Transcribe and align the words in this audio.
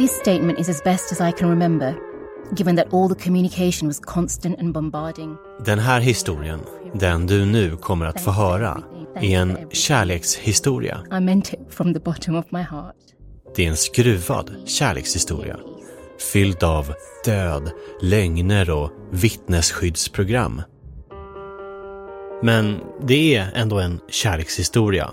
This 0.00 0.12
statement 0.12 0.58
is 0.58 0.68
as 0.68 0.82
best 0.82 1.12
as 1.12 1.20
I 1.20 1.32
can 1.32 1.50
remember, 1.50 1.94
given 2.54 2.76
that 2.76 2.86
all 2.92 3.08
the 3.08 3.24
communication 3.24 3.88
was 3.88 4.00
constant 4.00 4.58
and 4.58 4.72
bombarding. 4.72 5.36
Den 5.64 5.78
här 5.78 6.00
historien, 6.00 6.60
den 6.94 7.26
du 7.26 7.44
nu 7.44 7.76
kommer 7.76 8.06
att 8.06 8.20
få 8.20 8.30
höra, 8.30 8.82
är 9.14 9.38
en 9.38 9.58
kärlekshistoria. 9.70 11.00
I 11.12 11.20
meant 11.20 11.52
it 11.52 11.60
from 11.70 11.94
the 11.94 12.00
bottom 12.00 12.36
of 12.36 12.44
my 12.50 12.62
heart. 12.62 12.96
Det 13.56 13.64
är 13.64 13.68
en 13.68 13.76
skruvad 13.76 14.50
kärlekshistoria. 14.66 15.56
Fylld 16.32 16.64
av 16.64 16.94
död, 17.24 17.70
lögner 18.02 18.70
och 18.70 18.90
vittnesskyddsprogram. 19.10 20.62
Men 22.42 22.80
det 23.02 23.36
är 23.36 23.50
ändå 23.54 23.78
en 23.78 24.00
kärlekshistoria. 24.08 25.10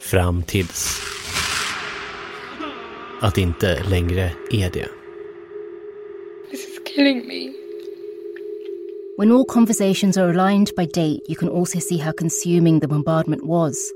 Fram 0.00 0.42
tills 0.42 1.00
att 3.20 3.38
inte 3.38 3.82
längre 3.90 4.32
är 4.50 4.70
det. 4.70 4.88
This 6.50 6.68
is 6.68 6.80
killing 6.94 7.26
me. 7.28 7.52
When 9.18 9.32
all 9.32 9.44
conversations 9.44 10.16
are 10.16 10.30
aligned 10.30 10.70
by 10.76 10.84
date, 10.84 11.20
you 11.26 11.36
can 11.36 11.48
also 11.48 11.80
see 11.80 11.98
how 11.98 12.12
consuming 12.12 12.80
the 12.80 12.86
bombardment 12.86 13.42
was. 13.42 13.92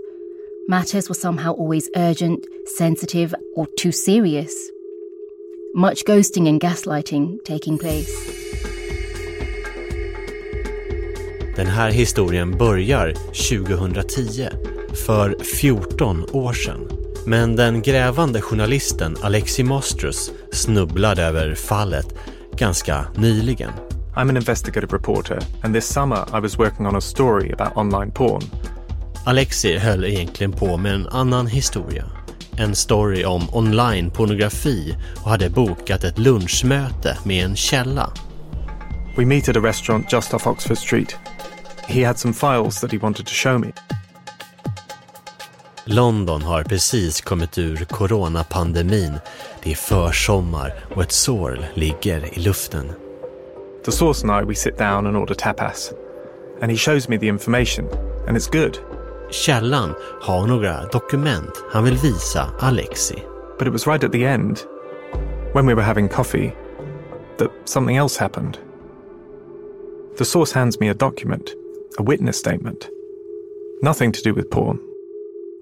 Matters 0.69 1.09
were 1.09 1.15
somehow 1.15 1.53
always 1.53 1.91
urgent, 1.97 2.45
sensitive, 2.79 3.35
or 3.57 3.67
too 3.77 3.93
serious. 3.93 4.53
Much 5.75 6.05
ghosting 6.05 6.49
and 6.49 6.61
gaslighting 6.61 7.39
taking 7.45 7.79
place. 7.79 8.11
Den 11.57 11.67
här 11.67 11.91
historien 11.91 12.59
börjar 12.59 13.15
2010, 13.51 14.49
för 15.07 15.37
14 15.61 16.25
år 16.33 16.53
sedan. 16.53 17.00
Men 17.27 17.57
den 17.57 17.83
grävande 17.83 18.41
journalisten 18.41 19.17
Alexi 19.23 19.65
Mostrus 19.65 20.31
snubblade 20.53 21.23
över 21.23 21.55
fallet 21.55 22.15
ganska 22.57 23.05
nyligen. 23.15 23.71
I'm 24.15 24.29
an 24.29 24.37
investigative 24.37 24.93
reporter, 24.93 25.39
and 25.63 25.75
this 25.75 25.93
summer 25.93 26.19
I 26.39 26.41
was 26.41 26.59
working 26.59 26.87
on 26.87 26.97
a 26.97 27.01
story 27.01 27.53
about 27.53 27.77
online 27.77 28.13
porn. 28.13 28.43
Alexi 29.25 29.79
höll 29.79 30.05
egentligen 30.05 30.53
på 30.53 30.77
med 30.77 30.95
en 30.95 31.09
annan 31.09 31.47
historia. 31.47 32.05
En 32.57 32.75
story 32.75 33.25
om 33.25 33.49
online-pornografi 33.53 34.97
och 35.23 35.31
hade 35.31 35.51
bokat 35.51 36.05
ett 36.05 36.19
lunchmöte 36.19 37.19
med 37.25 37.45
en 37.45 37.57
källa. 37.57 38.11
We 39.17 39.25
meet 39.25 39.49
at 39.49 39.57
a 39.57 39.61
restaurant 39.61 40.13
just 40.13 40.35
off 40.35 40.47
Oxford 40.47 40.79
Street. 40.79 41.17
He 41.87 42.07
had 42.07 42.19
some 42.19 42.35
files 42.35 42.81
that 42.81 42.93
he 42.93 42.99
wanted 42.99 43.27
to 43.27 43.33
show 43.33 43.59
me. 43.59 43.73
London 45.93 46.43
har 46.43 46.63
precis 46.63 47.21
kommit 47.21 47.59
ur 47.59 47.85
coronapandemin. 47.85 49.13
Det 49.63 49.71
är 49.71 49.75
försommar 49.75 50.75
och 50.95 51.03
ett 51.03 51.13
sår 51.13 51.59
ligger 51.75 52.39
i 52.39 52.41
luften. 52.41 52.93
The 53.85 53.93
source 53.93 54.27
and 54.27 54.43
I, 54.43 54.47
we 54.49 54.55
sit 54.55 54.79
down 54.79 55.07
and 55.07 55.17
order 55.17 55.35
tapas. 55.35 55.93
And 56.63 56.71
he 56.71 56.77
shows 56.77 57.09
me 57.09 57.19
the 57.19 57.27
information, 57.27 57.89
and 58.29 58.37
it's 58.37 58.53
good. 58.53 58.79
Källan 59.31 59.95
har 60.23 60.47
några 60.47 60.87
dokument 60.87 61.65
han 61.71 61.85
vill 61.85 61.97
visa 61.97 62.51
Alexi. 62.59 63.23
But 63.59 63.67
it 63.67 63.73
was 63.73 63.87
right 63.87 64.05
at 64.05 64.13
the 64.13 64.25
end, 64.25 64.59
when 65.55 65.67
we 65.67 65.75
were 65.75 65.85
having 65.85 66.09
coffee, 66.09 66.53
that 67.39 67.51
something 67.65 67.97
else 67.97 68.21
happened. 68.21 68.59
The 70.19 70.25
source 70.25 70.59
hands 70.59 70.81
me 70.81 70.91
a 70.91 70.95
document, 70.95 71.51
a 71.99 72.03
witness 72.03 72.37
statement. 72.37 72.89
Nothing 73.83 74.13
to 74.13 74.21
do 74.25 74.35
with 74.35 74.51
porn. 74.51 74.79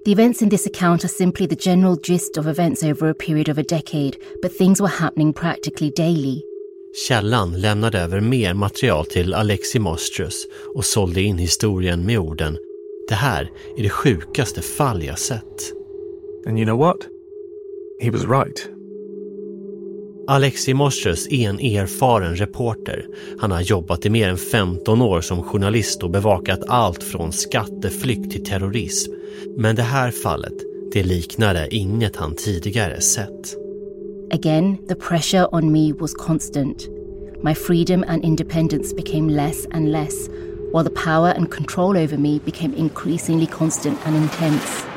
The 0.05 0.11
events 0.11 0.41
in 0.41 0.49
this 0.49 0.65
account 0.65 1.03
are 1.03 1.09
simply 1.09 1.47
the 1.47 1.55
general 1.55 1.97
gist 2.03 2.37
of 2.37 2.47
events 2.47 2.83
over 2.83 3.09
a 3.09 3.13
period 3.13 3.49
of 3.49 3.57
a 3.57 3.63
decade, 3.63 4.17
but 4.41 4.57
things 4.57 4.81
were 4.81 4.87
happening 4.87 5.33
practically 5.33 5.91
daily. 5.91 6.41
Källan 7.07 7.61
lämnade 7.61 7.99
över 7.99 8.19
mer 8.19 8.53
material 8.53 9.05
till 9.05 9.33
Alexi 9.33 9.79
Mostrus 9.79 10.47
och 10.75 10.85
sålde 10.85 11.21
in 11.21 11.37
historien 11.37 12.05
med 12.05 12.19
orden 12.19 12.57
Det 13.09 13.15
här 13.15 13.51
är 13.77 13.83
det 13.83 13.89
sjukaste 13.89 14.61
fall 14.61 15.03
jag 15.03 15.19
sett. 15.19 15.73
And 16.47 16.57
you 16.57 16.65
know 16.65 16.79
what? 16.79 16.97
He 18.01 18.11
was 18.11 18.25
right. 18.25 18.78
Alexi 20.29 20.73
Mostrus 20.73 21.27
är 21.27 21.49
en 21.49 21.59
erfaren 21.59 22.35
reporter. 22.35 23.05
Han 23.39 23.51
har 23.51 23.61
jobbat 23.61 24.05
i 24.05 24.09
mer 24.09 24.29
än 24.29 24.37
15 24.37 25.01
år 25.01 25.21
som 25.21 25.43
journalist 25.43 26.03
och 26.03 26.09
bevakat 26.09 26.59
allt 26.67 27.03
från 27.03 27.31
skatteflykt 27.31 28.31
till 28.31 28.45
terrorism. 28.45 29.11
Men 29.57 29.75
det 29.75 29.81
här 29.81 30.11
fallet, 30.11 30.53
det 30.93 31.03
liknade 31.03 31.75
inget 31.75 32.15
han 32.15 32.35
tidigare 32.35 33.01
sett. 33.01 33.55
Again, 34.33 34.77
the 34.87 34.95
pressure 34.95 35.47
on 35.51 35.71
me 35.71 35.93
was 35.93 36.13
constant. 36.13 36.87
My 37.43 37.55
freedom 37.55 38.03
and 38.07 38.25
independence 38.25 38.95
became 38.95 39.33
less 39.33 39.65
and 39.71 39.91
less, 39.91 40.29
while 40.73 40.83
the 40.83 41.03
power 41.05 41.33
and 41.37 41.51
control 41.51 41.97
over 41.97 42.17
me 42.17 42.39
became 42.45 42.73
increasingly 42.77 43.47
constant 43.47 43.97
and 44.05 44.15
intense. 44.15 44.88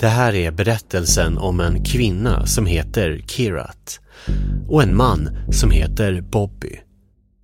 Det 0.00 0.08
här 0.08 0.34
är 0.34 0.50
berättelsen 0.50 1.38
om 1.38 1.60
en 1.60 1.84
kvinna 1.84 2.46
som 2.46 2.66
heter 2.66 3.20
Kirat 3.26 4.00
och 4.68 4.82
en 4.82 4.96
man 4.96 5.28
som 5.52 5.70
heter 5.70 6.20
Bobby. 6.20 6.80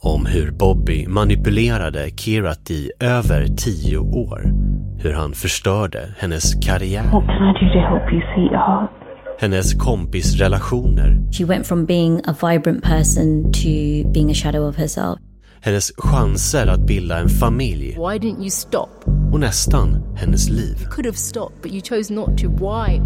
Om 0.00 0.26
hur 0.26 0.50
Bobby 0.50 1.06
manipulerade 1.06 2.10
Kirat 2.10 2.70
i 2.70 2.90
över 3.00 3.46
tio 3.46 3.98
år. 3.98 4.40
Hur 4.98 5.12
han 5.12 5.32
förstörde 5.32 6.14
hennes 6.18 6.54
karriär. 6.66 7.02
What 7.02 7.26
can 7.26 7.48
I 7.48 7.52
do 7.52 7.66
to 7.72 7.80
help 7.90 8.12
you, 8.12 8.22
sweetheart? 8.34 8.90
Hennes 9.38 9.74
kompisrelationer. 9.74 11.32
She 11.32 11.44
went 11.44 11.66
from 11.66 11.86
being 11.86 12.20
a 12.24 12.34
vibrant 12.40 12.84
person 12.84 13.52
to 13.52 13.68
being 14.14 14.30
a 14.30 14.34
shadow 14.34 14.68
of 14.68 14.76
herself. 14.76 15.18
Hennes 15.60 15.92
chanser 15.96 16.66
att 16.66 16.86
bilda 16.86 17.18
en 17.18 17.28
familj. 17.28 17.86
Why 17.86 18.18
didn't 18.18 18.40
you 18.40 18.50
stop? 18.50 18.88
Och 19.32 19.40
nästan 19.40 20.16
hennes 20.16 20.48
liv. 20.48 20.76
You 20.80 20.90
could 20.90 21.06
have 21.06 21.16
stopped, 21.16 21.62
but 21.62 21.72
you 21.72 21.82
chose 21.82 22.14
not 22.14 22.38
to. 22.38 22.48
Why? 22.48 23.00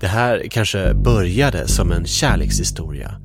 Det 0.00 0.06
här 0.06 0.46
kanske 0.50 0.94
började 0.94 1.68
som 1.68 1.92
en 1.92 2.04
kärlekshistoria. 2.06 3.20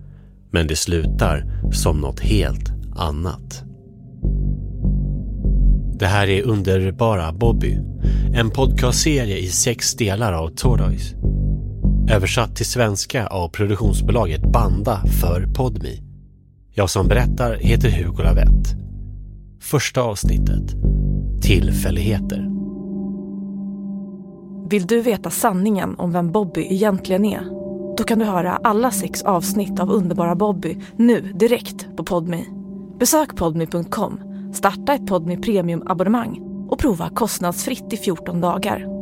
Men 0.51 0.67
det 0.67 0.75
slutar 0.75 1.61
som 1.71 1.97
något 1.97 2.19
helt 2.19 2.71
annat. 2.95 3.63
Det 5.99 6.05
här 6.05 6.27
är 6.27 6.43
Underbara 6.43 7.31
Bobby. 7.31 7.77
En 8.33 8.49
podcastserie 8.49 9.37
i 9.37 9.47
sex 9.47 9.95
delar 9.95 10.33
av 10.33 10.49
Tortoise. 10.49 11.15
Översatt 12.11 12.55
till 12.55 12.65
svenska 12.65 13.27
av 13.27 13.49
produktionsbolaget 13.49 14.41
Banda 14.41 15.01
för 15.21 15.47
Podmi. 15.55 16.08
Jag 16.71 16.89
som 16.89 17.07
berättar 17.07 17.53
heter 17.55 17.89
Hugo 17.89 18.23
Lavett. 18.23 18.75
Första 19.61 20.01
avsnittet. 20.01 20.75
Tillfälligheter. 21.41 22.49
Vill 24.69 24.87
du 24.87 25.01
veta 25.01 25.29
sanningen 25.29 25.95
om 25.95 26.11
vem 26.11 26.31
Bobby 26.31 26.67
egentligen 26.69 27.25
är? 27.25 27.41
Då 27.97 28.03
kan 28.03 28.19
du 28.19 28.25
höra 28.25 28.59
alla 28.63 28.91
sex 28.91 29.21
avsnitt 29.21 29.79
av 29.79 29.89
Underbara 29.89 30.35
Bobby 30.35 30.77
nu 30.95 31.21
direkt 31.21 31.97
på 31.97 32.03
Podmi. 32.03 32.45
Besök 32.99 33.35
podmi.com, 33.35 34.19
starta 34.53 34.93
ett 34.93 35.07
Podmi 35.07 35.37
Premium-abonnemang 35.37 36.39
och 36.69 36.79
prova 36.79 37.09
kostnadsfritt 37.09 37.93
i 37.93 37.97
14 37.97 38.41
dagar. 38.41 38.99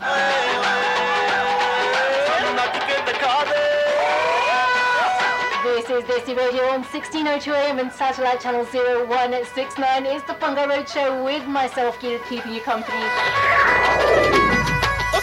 This 0.00 0.37
is 5.97 5.97
Desi 6.05 6.37
Radio 6.37 6.63
on 6.65 6.83
1602 6.83 7.51
AM 7.51 7.79
and 7.79 7.91
satellite 7.91 8.39
channel 8.39 8.63
0169. 8.63 10.05
It's 10.05 10.23
the 10.27 10.33
Fungo 10.33 10.67
Road 10.67 10.87
Show 10.87 11.23
with 11.23 11.47
myself, 11.47 11.97
Kira, 11.99 12.19
keeping 12.29 12.53
you 12.53 12.61
company. 12.61 13.01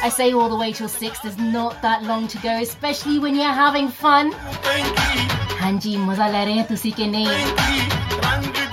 I 0.03 0.11
say 0.13 0.33
all 0.33 0.49
the 0.49 0.57
way 0.57 0.73
till 0.73 0.89
6, 0.89 1.21
there's 1.21 1.39
not 1.39 1.81
that 1.83 2.03
long 2.03 2.27
to 2.29 2.39
go, 2.39 2.51
especially 2.61 3.21
when 3.21 3.37
you're 3.37 3.45
having 3.45 3.89
fun. 3.89 4.33
Hanji, 5.63 5.97
maza 5.97 6.27
le 6.27 6.45
rahe 6.47 6.55
hain 6.55 6.65
tusi 6.67 6.93
ke 6.93 7.07
nahi? 7.07 7.27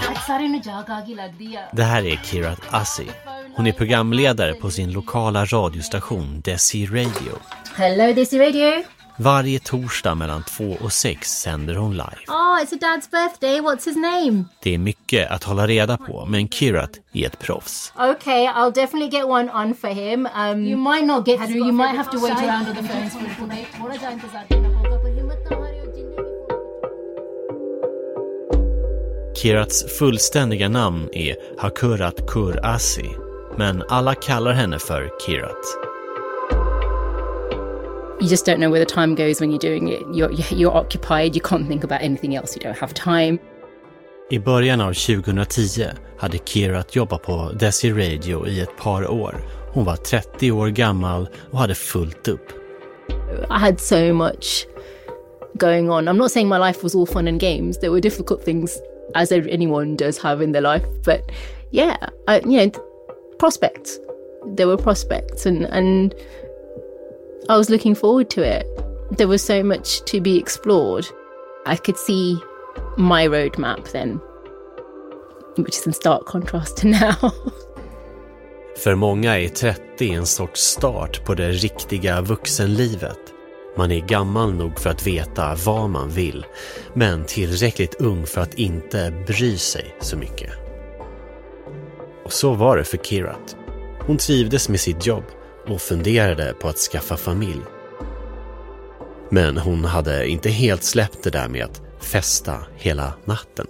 आज 0.08 0.18
सारे 0.26 0.48
नु 0.48 0.60
जाग 0.66 0.90
आगी 0.98 1.14
लग 1.16 1.32
दिया 1.38 1.70
Det 1.74 1.84
här 1.84 2.06
är 2.06 2.16
Kirat 2.16 2.62
Assi. 2.72 3.08
Hon 3.56 3.68
är 3.68 3.72
programledare 3.72 4.54
på 4.54 4.72
sin 4.72 4.92
lokala 4.92 5.46
radiostation 5.46 6.42
Desi 6.42 6.86
Radio. 6.86 7.40
Hello, 7.78 8.14
Desi 8.14 8.40
Radio. 8.40 8.84
Varje 9.17 9.59
torsdag 9.59 10.15
mellan 10.15 10.43
två 10.43 10.77
och 10.81 10.93
sex 10.93 11.29
sänder 11.29 11.75
hon 11.75 11.93
live. 11.93 12.19
Oh, 12.29 12.63
it's 12.63 12.75
a 12.75 12.79
dad's 12.81 13.11
birthday. 13.11 13.61
What's 13.61 13.85
his 13.85 13.97
name? 13.97 14.45
Det 14.63 14.75
är 14.75 14.79
mycket 14.79 15.31
att 15.31 15.45
hålla 15.45 15.67
reda 15.67 15.97
på, 15.97 16.27
men 16.27 16.49
Kirat 16.49 16.91
är 17.13 17.27
ett 17.27 17.39
proffs. 17.39 17.93
Okay, 17.97 18.47
I'll 18.47 18.73
definitely 18.73 19.19
get 19.19 19.25
one 19.25 19.53
on 19.53 19.75
for 19.75 19.89
him. 19.89 20.29
Um, 20.37 20.67
you 20.67 20.77
might 20.77 21.07
not 21.07 21.29
get 21.29 21.39
through. 21.39 21.57
You 21.57 21.73
might 21.73 21.97
have 21.97 22.11
to 22.11 22.19
wait 22.19 22.39
around 22.39 22.69
on 22.69 22.77
the 22.77 22.83
phone. 22.83 23.11
Kirats 29.43 29.99
fullständiga 29.99 30.69
namn 30.69 31.09
är 31.13 31.37
Hakurat 31.59 32.27
Kur 32.27 32.67
Asi, 32.67 33.11
men 33.59 33.83
alla 33.89 34.15
kallar 34.15 34.53
henne 34.53 34.79
för 34.79 35.11
Kirat. 35.27 35.92
You 38.23 38.29
just 38.29 38.47
don't 38.47 38.61
know 38.61 38.71
where 38.71 38.79
the 38.79 38.95
time 38.95 39.17
goes 39.17 39.41
when 39.41 39.51
you're 39.51 39.59
doing 39.59 39.89
it. 39.89 40.01
You're, 40.15 40.31
you're 40.33 40.77
occupied, 40.77 41.35
you 41.35 41.43
can't 41.43 41.67
think 41.67 41.83
about 41.83 42.03
anything 42.03 42.37
else, 42.37 42.55
you 42.55 42.63
don't 42.63 42.79
have 42.79 42.95
time. 42.95 43.39
I 44.31 44.39
början 44.39 44.81
av 44.81 44.93
2010 44.93 45.83
hade 46.19 46.39
Kirat 46.39 46.97
jobbat 46.97 47.23
på 47.23 47.51
Desi 47.59 47.93
Radio 47.93 48.47
i 48.47 48.61
ett 48.61 48.77
par 48.77 49.11
år. 49.11 49.45
Hon 49.73 49.85
var 49.85 49.97
30 49.97 50.53
år 50.53 50.69
gammal 50.69 51.29
och 51.51 51.59
hade 51.59 51.75
fullt 51.75 52.29
upp. 52.29 52.53
I 53.51 53.59
had 53.59 53.81
so 53.81 54.13
much 54.13 54.67
going 55.55 55.91
on. 55.91 56.09
I'm 56.09 56.17
not 56.17 56.31
saying 56.31 56.49
my 56.49 56.59
life 56.59 56.83
was 56.83 56.95
all 56.95 57.07
fun 57.07 57.29
and 57.29 57.41
games. 57.41 57.79
There 57.79 57.91
were 57.91 58.01
difficult 58.01 58.45
things, 58.45 58.79
as 59.15 59.33
anyone 59.33 59.97
does 59.97 60.19
have 60.19 60.45
in 60.45 60.53
their 60.53 60.63
life. 60.63 60.87
But 61.05 61.21
yeah, 61.71 61.97
I, 62.29 62.41
you 62.47 62.67
know, 62.67 62.71
prospects. 63.39 63.99
There 64.57 64.69
were 64.69 64.77
prospects, 64.77 65.47
and 65.47 65.65
and 65.65 66.15
I 67.49 67.57
was 67.57 67.69
looking 67.69 67.95
forward 67.95 68.31
to 68.31 68.43
it. 68.43 68.67
There 69.17 69.27
was 69.27 69.43
so 69.43 69.65
much 69.65 70.05
to 70.05 70.21
be 70.21 70.39
explored. 70.39 71.07
I 71.67 71.77
could 71.77 71.99
see 71.99 72.39
my 72.97 73.27
roadmap 73.27 73.91
then, 73.91 74.21
which 75.57 75.77
is 75.77 75.87
in 75.87 75.93
stark 75.93 76.25
contrast 76.25 76.77
to 76.79 76.87
now. 77.01 77.33
För 78.77 78.95
många 78.95 79.39
är 79.39 79.49
30 79.49 80.13
en 80.13 80.27
sorts 80.27 80.61
start 80.61 81.25
på 81.25 81.35
det 81.35 81.51
riktiga 81.51 82.21
vuxenlivet. 82.21 83.19
Man 83.77 83.91
är 83.91 84.01
gammal 84.01 84.55
nog 84.55 84.79
för 84.79 84.91
att 84.91 85.07
veta 85.07 85.57
vad 85.67 85.91
man 85.91 86.11
vill, 86.11 86.47
men 86.95 87.25
tillräckligt 87.25 88.01
ung 88.01 88.27
för 88.27 88.41
att 88.41 88.55
inte 88.55 89.25
bry 89.27 89.59
sig 89.59 89.97
så 90.01 90.17
mycket. 90.17 90.51
Och 92.25 92.33
så 92.33 92.55
var 92.55 92.77
det 92.77 92.85
för 92.85 92.99
Kirat. 92.99 93.57
Hon 94.07 94.17
trivdes 94.17 94.69
med 94.69 94.81
sitt 94.81 95.07
jobb 95.07 95.25
och 95.67 95.81
funderade 95.81 96.55
på 96.61 96.69
att 96.69 96.79
skaffa 96.79 97.17
familj. 97.17 97.63
Men 99.31 99.59
hon 99.59 99.85
hade 99.85 100.29
inte 100.29 100.51
helt 100.51 100.83
släppt 100.85 101.23
det 101.23 101.31
där 101.31 101.49
med 101.49 101.65
att 101.65 101.83
festa 102.01 102.59
hela 102.77 103.13
natten. 103.25 103.67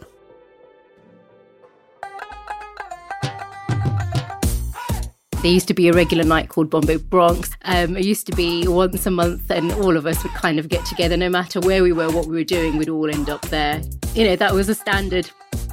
There 5.42 5.50
used 5.50 5.66
to 5.68 5.74
be 5.74 5.88
a 5.88 5.92
regular 5.92 6.24
night 6.24 6.48
called 6.48 6.70
Bombo 6.70 6.98
Bronx. 6.98 7.50
Um, 7.64 7.96
it 7.96 8.04
used 8.04 8.26
to 8.28 8.36
be 8.36 8.68
once 8.68 9.08
a 9.08 9.10
month, 9.10 9.50
and 9.50 9.72
all 9.72 9.96
of 9.96 10.06
us 10.06 10.22
would 10.22 10.34
kind 10.34 10.60
of 10.60 10.68
get 10.68 10.86
together. 10.86 11.16
No 11.16 11.28
matter 11.28 11.60
where 11.60 11.82
we 11.82 11.92
were, 11.92 12.08
what 12.10 12.26
we 12.26 12.36
were 12.36 12.44
doing, 12.44 12.78
we'd 12.78 12.88
all 12.88 13.10
end 13.10 13.28
up 13.28 13.42
there. 13.48 13.82
You 14.14 14.24
know, 14.24 14.36
that 14.36 14.54
was 14.54 14.68
a 14.68 14.74
standard. 14.74 15.28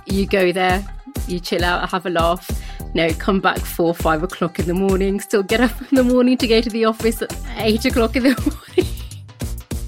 You 0.07 0.25
go 0.25 0.51
there, 0.51 0.83
you 1.27 1.39
chill 1.39 1.63
out, 1.63 1.88
have 1.88 2.07
a 2.07 2.10
laugh. 2.10 2.50
You 2.94 3.07
know, 3.07 3.13
come 3.19 3.39
back 3.39 3.59
four, 3.59 3.94
five 3.94 4.24
o'clock 4.24 4.59
in 4.59 4.65
the 4.65 4.74
morning, 4.74 5.21
still 5.21 5.44
get 5.44 5.59
up 5.59 5.81
in 5.91 5.95
the 5.97 6.03
morning 6.03 6.38
to 6.38 6.47
go 6.47 6.62
to 6.62 6.69
the 6.69 6.86
office 6.86 7.21
at 7.21 7.33
eight 7.57 7.86
o'clock 7.86 8.15
in 8.15 8.24
the 8.24 8.30
morning. 8.45 8.94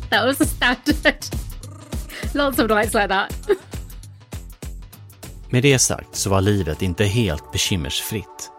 that 0.10 0.26
was 0.26 0.42
a 0.42 0.46
standard. 0.46 1.26
Lots 2.34 2.60
of 2.60 2.70
nights 2.70 2.94
like 2.94 3.08
that. 3.08 3.34
Med 5.50 5.64
det 5.64 5.80
sagt 5.80 6.16
så 6.16 6.30
var 6.30 6.42
livet 6.42 6.82
inte 6.82 7.04
helt 7.04 7.52
bekymmersfritt. 7.52 8.52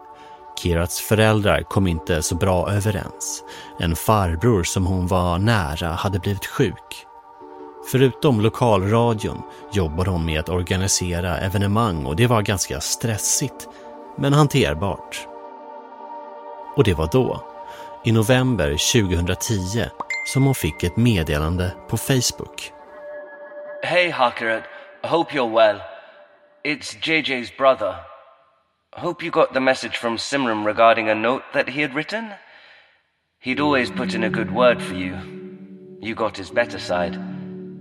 Kirats 0.63 0.99
föräldrar 1.01 1.61
kom 1.61 1.87
inte 1.87 2.21
så 2.21 2.35
bra 2.35 2.71
överens. 2.71 3.43
En 3.79 3.95
farbror 3.95 4.63
som 4.63 4.85
hon 4.85 5.07
var 5.07 5.39
nära 5.39 5.87
hade 5.87 6.19
blivit 6.19 6.45
sjuk. 6.45 7.05
Förutom 7.91 8.41
lokalradion 8.41 9.41
jobbade 9.73 10.09
hon 10.09 10.25
med 10.25 10.39
att 10.39 10.49
organisera 10.49 11.37
evenemang 11.37 12.05
och 12.05 12.15
det 12.15 12.27
var 12.27 12.41
ganska 12.41 12.81
stressigt, 12.81 13.67
men 14.15 14.33
hanterbart. 14.33 15.27
Och 16.75 16.83
det 16.83 16.93
var 16.93 17.09
då, 17.11 17.43
i 18.03 18.11
november 18.11 18.69
2010, 18.93 19.89
som 20.27 20.43
hon 20.43 20.55
fick 20.55 20.83
ett 20.83 20.97
meddelande 20.97 21.73
på 21.87 21.97
Facebook. 21.97 22.71
Hey 23.83 24.09
Hakarat, 24.09 24.63
hope 25.03 25.33
you're 25.33 25.55
well. 25.55 25.81
It's 26.63 26.95
JJ's 27.01 27.57
brother. 27.57 27.95
Hope 28.95 29.25
you 29.25 29.31
got 29.31 29.53
the 29.53 29.59
message 29.59 29.97
from 29.97 30.17
Simran 30.17 30.65
regarding 30.65 31.09
a 31.09 31.15
note 31.15 31.43
that 31.53 31.69
he 31.69 31.81
had 31.81 31.95
written. 31.95 32.31
He'd 33.39 33.59
always 33.59 33.91
put 33.91 34.13
in 34.13 34.23
a 34.23 34.29
good 34.29 34.51
word 34.51 34.81
for 34.81 34.93
you. 34.93 35.17
You 36.01 36.15
got 36.15 36.37
his 36.37 36.51
better 36.51 36.79
side. 36.79 37.17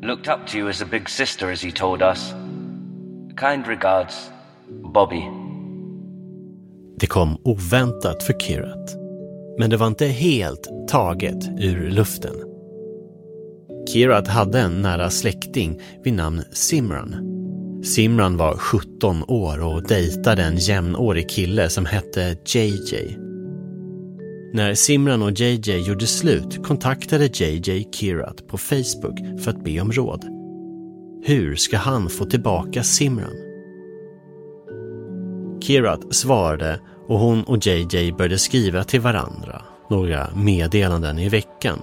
Looked 0.02 0.28
up 0.28 0.46
to 0.48 0.58
you 0.58 0.68
as 0.68 0.80
a 0.80 0.86
big 0.86 1.08
sister, 1.08 1.50
as 1.50 1.60
he 1.60 1.70
told 1.70 2.02
us. 2.02 2.32
Kind 3.36 3.66
regards, 3.68 4.30
Bobby. 4.68 5.41
Det 7.02 7.06
kom 7.06 7.36
oväntat 7.44 8.22
för 8.22 8.32
Kirat. 8.32 8.96
Men 9.58 9.70
det 9.70 9.76
var 9.76 9.86
inte 9.86 10.06
helt 10.06 10.88
taget 10.88 11.48
ur 11.58 11.90
luften. 11.90 12.34
Kirat 13.92 14.28
hade 14.28 14.60
en 14.60 14.82
nära 14.82 15.10
släkting 15.10 15.80
vid 16.04 16.14
namn 16.14 16.42
Simran 16.52 17.16
Simran 17.84 18.36
var 18.36 18.56
17 18.56 19.22
år 19.28 19.64
och 19.64 19.82
dejtade 19.82 20.42
en 20.42 20.56
jämnårig 20.56 21.30
kille 21.30 21.68
som 21.68 21.86
hette 21.86 22.36
JJ. 22.46 23.18
När 24.52 24.74
Simran 24.74 25.22
och 25.22 25.32
JJ 25.32 25.78
gjorde 25.78 26.06
slut 26.06 26.62
kontaktade 26.64 27.24
JJ 27.24 27.88
Kirat 27.92 28.46
på 28.48 28.58
Facebook 28.58 29.18
för 29.40 29.50
att 29.50 29.64
be 29.64 29.80
om 29.80 29.92
råd. 29.92 30.24
Hur 31.24 31.56
ska 31.56 31.76
han 31.76 32.08
få 32.08 32.24
tillbaka 32.24 32.82
Simran? 32.82 33.52
Kirat 35.62 36.14
svarade 36.14 36.80
och 37.08 37.18
hon 37.18 37.44
och 37.44 37.66
JJ 37.66 38.12
började 38.12 38.38
skriva 38.38 38.84
till 38.84 39.00
varandra, 39.00 39.62
några 39.88 40.28
meddelanden 40.34 41.18
i 41.18 41.28
veckan. 41.28 41.78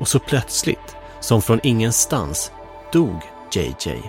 Och 0.00 0.08
så 0.08 0.18
plötsligt, 0.18 0.96
som 1.20 1.42
från 1.42 1.60
ingenstans, 1.62 2.52
dog 2.92 3.20
JJ. 3.52 4.02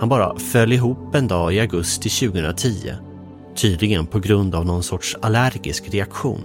Han 0.00 0.08
bara 0.08 0.38
föll 0.38 0.72
ihop 0.72 1.14
en 1.14 1.28
dag 1.28 1.54
i 1.54 1.60
augusti 1.60 2.08
2010. 2.08 2.92
Tydligen 3.54 4.06
på 4.06 4.18
grund 4.18 4.54
av 4.54 4.66
någon 4.66 4.82
sorts 4.82 5.16
allergisk 5.22 5.94
reaktion. 5.94 6.40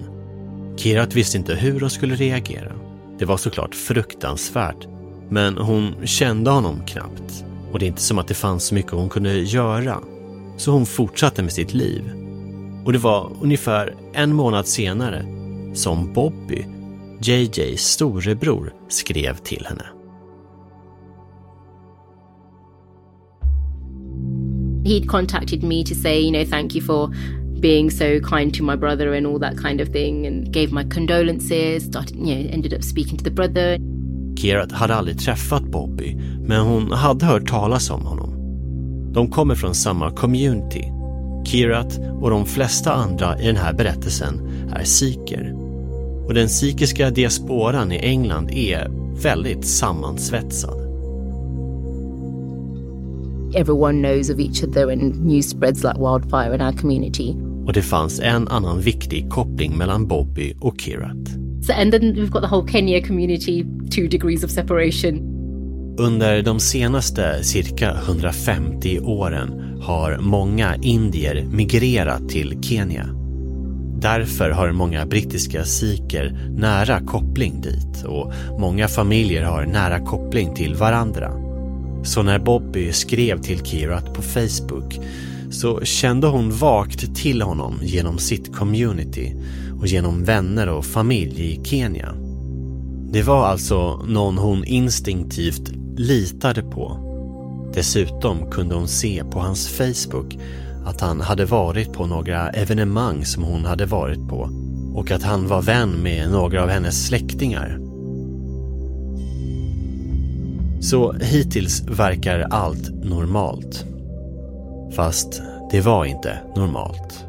Kirat 0.78 1.14
visste 1.14 1.38
inte 1.38 1.56
hur 1.56 1.80
hon 1.80 1.90
skulle 1.90 2.16
reagera. 2.16 2.72
Det 3.20 3.26
var 3.26 3.38
såklart 3.38 3.76
fruktansvärt. 3.76 4.97
Men 5.30 5.58
hon 5.58 6.08
kände 6.08 6.52
honom 6.52 6.82
knappt. 6.88 7.46
Och 7.72 7.80
det 7.80 7.86
är 7.86 7.88
inte 7.88 8.02
som 8.02 8.20
att 8.20 8.28
det 8.28 8.34
fanns 8.34 8.64
så 8.64 8.76
mycket 8.76 8.92
hon 8.92 9.10
kunde 9.10 9.34
göra. 9.34 10.00
Så 10.58 10.72
hon 10.72 10.86
fortsatte 10.86 11.44
med 11.44 11.54
sitt 11.54 11.74
liv. 11.74 12.04
Och 12.86 12.94
det 12.94 13.00
var 13.00 13.32
ungefär 13.42 13.96
en 14.14 14.34
månad 14.34 14.68
senare 14.68 15.26
som 15.74 16.14
Bobby 16.14 16.66
JJs 17.22 17.82
storebror 17.82 18.74
skrev 18.88 19.36
till 19.36 19.66
henne. 19.70 19.86
He'd 24.86 25.08
contacted 25.08 25.64
me 25.64 25.84
to 25.84 25.96
say, 25.96 26.22
you 26.22 26.32
know, 26.32 26.46
thank 26.46 26.76
you 26.76 26.82
for 26.82 27.10
being 27.60 27.90
so 27.92 28.20
kind 28.20 28.54
to 28.54 28.64
my 28.64 28.76
brother 28.76 29.14
and 29.14 29.28
all 29.28 29.40
that 29.40 29.58
kind 29.58 29.82
of 29.82 29.90
thing 29.90 30.26
and 30.28 30.54
gave 30.54 30.72
my 30.72 30.84
condolences, 30.84 31.86
started, 31.86 32.16
you 32.16 32.36
know, 32.36 32.50
ended 32.54 32.74
up 32.74 32.84
speaking 32.84 33.18
to 33.18 33.24
the 33.24 33.32
brother. 33.32 33.78
Kirat 34.38 34.72
hade 34.72 34.96
aldrig 34.96 35.20
träffat 35.20 35.64
Bobby, 35.64 36.18
men 36.48 36.66
hon 36.66 36.92
hade 36.92 37.26
hört 37.26 37.50
talas 37.50 37.90
om 37.90 38.06
honom. 38.06 38.34
De 39.14 39.32
kommer 39.32 39.56
från 39.56 39.76
samma 39.76 40.12
community. 40.12 40.84
Kirat 41.46 42.00
och 42.22 42.30
de 42.30 42.46
flesta 42.46 42.94
andra 42.94 43.40
i 43.40 43.48
den 43.48 43.56
här 43.56 43.74
berättelsen 43.74 44.42
är 44.76 44.84
sikher. 44.84 45.54
Och 46.28 46.34
den 46.34 46.48
psykiska 46.48 47.10
diasporan 47.10 47.92
i 47.92 47.98
England 47.98 48.52
är 48.52 48.92
väldigt 49.22 49.66
sammansvetsad. 49.66 50.88
Everyone 53.56 54.08
knows 54.08 54.30
of 54.30 54.40
each 54.40 54.64
other 54.64 54.92
and 54.92 55.26
news 55.26 55.50
spreads 55.50 55.84
like 55.84 56.00
wildfire 56.00 56.56
in 56.56 56.62
our 56.62 56.72
community. 56.72 57.36
Och 57.66 57.74
det 57.74 57.82
fanns 57.82 58.20
en 58.20 58.48
annan 58.48 58.82
viktig 58.82 59.30
koppling 59.30 59.78
mellan 59.78 60.08
Bobby 60.08 60.56
och 60.60 60.82
Kirat. 60.82 61.47
So, 61.68 61.74
and 61.74 61.92
then 61.92 62.16
we've 62.16 62.32
got 62.32 62.42
the 62.42 62.48
whole 62.48 62.68
Kenya 62.68 63.02
community, 63.02 63.66
two 63.90 64.08
degrees 64.08 64.44
of 64.44 64.52
separation. 64.52 65.16
Under 66.00 66.42
de 66.42 66.60
senaste 66.60 67.44
cirka 67.44 67.92
150 67.92 69.00
åren 69.00 69.80
har 69.82 70.18
många 70.18 70.76
indier 70.76 71.46
migrerat 71.52 72.30
till 72.30 72.64
Kenya. 72.64 73.10
Därför 74.02 74.50
har 74.50 74.72
många 74.72 75.06
brittiska 75.06 75.64
sikher 75.64 76.50
nära 76.50 77.00
koppling 77.00 77.62
dit 77.62 78.04
och 78.06 78.34
många 78.60 78.88
familjer 78.88 79.44
har 79.44 79.66
nära 79.66 80.00
koppling 80.00 80.56
till 80.56 80.76
varandra. 80.76 81.32
Så 82.04 82.24
när 82.24 82.40
Bobby 82.40 82.92
skrev 82.92 83.42
till 83.42 83.66
Kirat 83.66 84.14
på 84.14 84.22
Facebook 84.22 85.00
så 85.52 85.82
kände 85.82 86.28
hon 86.28 86.52
vagt 86.52 87.16
till 87.16 87.42
honom 87.42 87.80
genom 87.82 88.18
sitt 88.18 88.56
community 88.56 89.34
och 89.80 89.88
genom 89.88 90.24
vänner 90.24 90.70
och 90.70 90.86
familj 90.86 91.42
i 91.42 91.66
Kenya. 91.66 92.14
Det 93.12 93.22
var 93.22 93.46
alltså 93.46 94.02
någon 94.08 94.38
hon 94.38 94.64
instinktivt 94.66 95.72
litade 95.98 96.62
på. 96.62 97.04
Dessutom 97.74 98.52
kunde 98.52 98.76
hon 98.76 98.88
se 98.88 99.24
på 99.32 99.40
hans 99.40 99.68
Facebook 99.68 100.38
att 100.86 101.02
han 101.02 101.22
hade 101.22 101.46
varit 101.46 101.94
på 101.94 102.06
några 102.06 102.50
evenemang 102.50 103.26
som 103.26 103.44
hon 103.44 103.66
hade 103.66 103.86
varit 103.86 104.28
på 104.28 104.50
och 104.96 105.12
att 105.12 105.24
han 105.24 105.48
var 105.48 105.62
vän 105.62 105.90
med 106.04 106.32
några 106.32 106.64
av 106.64 106.70
hennes 106.70 107.08
släktingar. 107.08 107.80
Så 110.82 111.14
hittills 111.14 111.84
verkar 111.84 112.40
allt 112.40 112.90
normalt. 113.04 113.86
Fast 114.96 115.42
det 115.72 115.82
var 115.82 116.06
inte 116.06 116.38
normalt. 116.56 117.27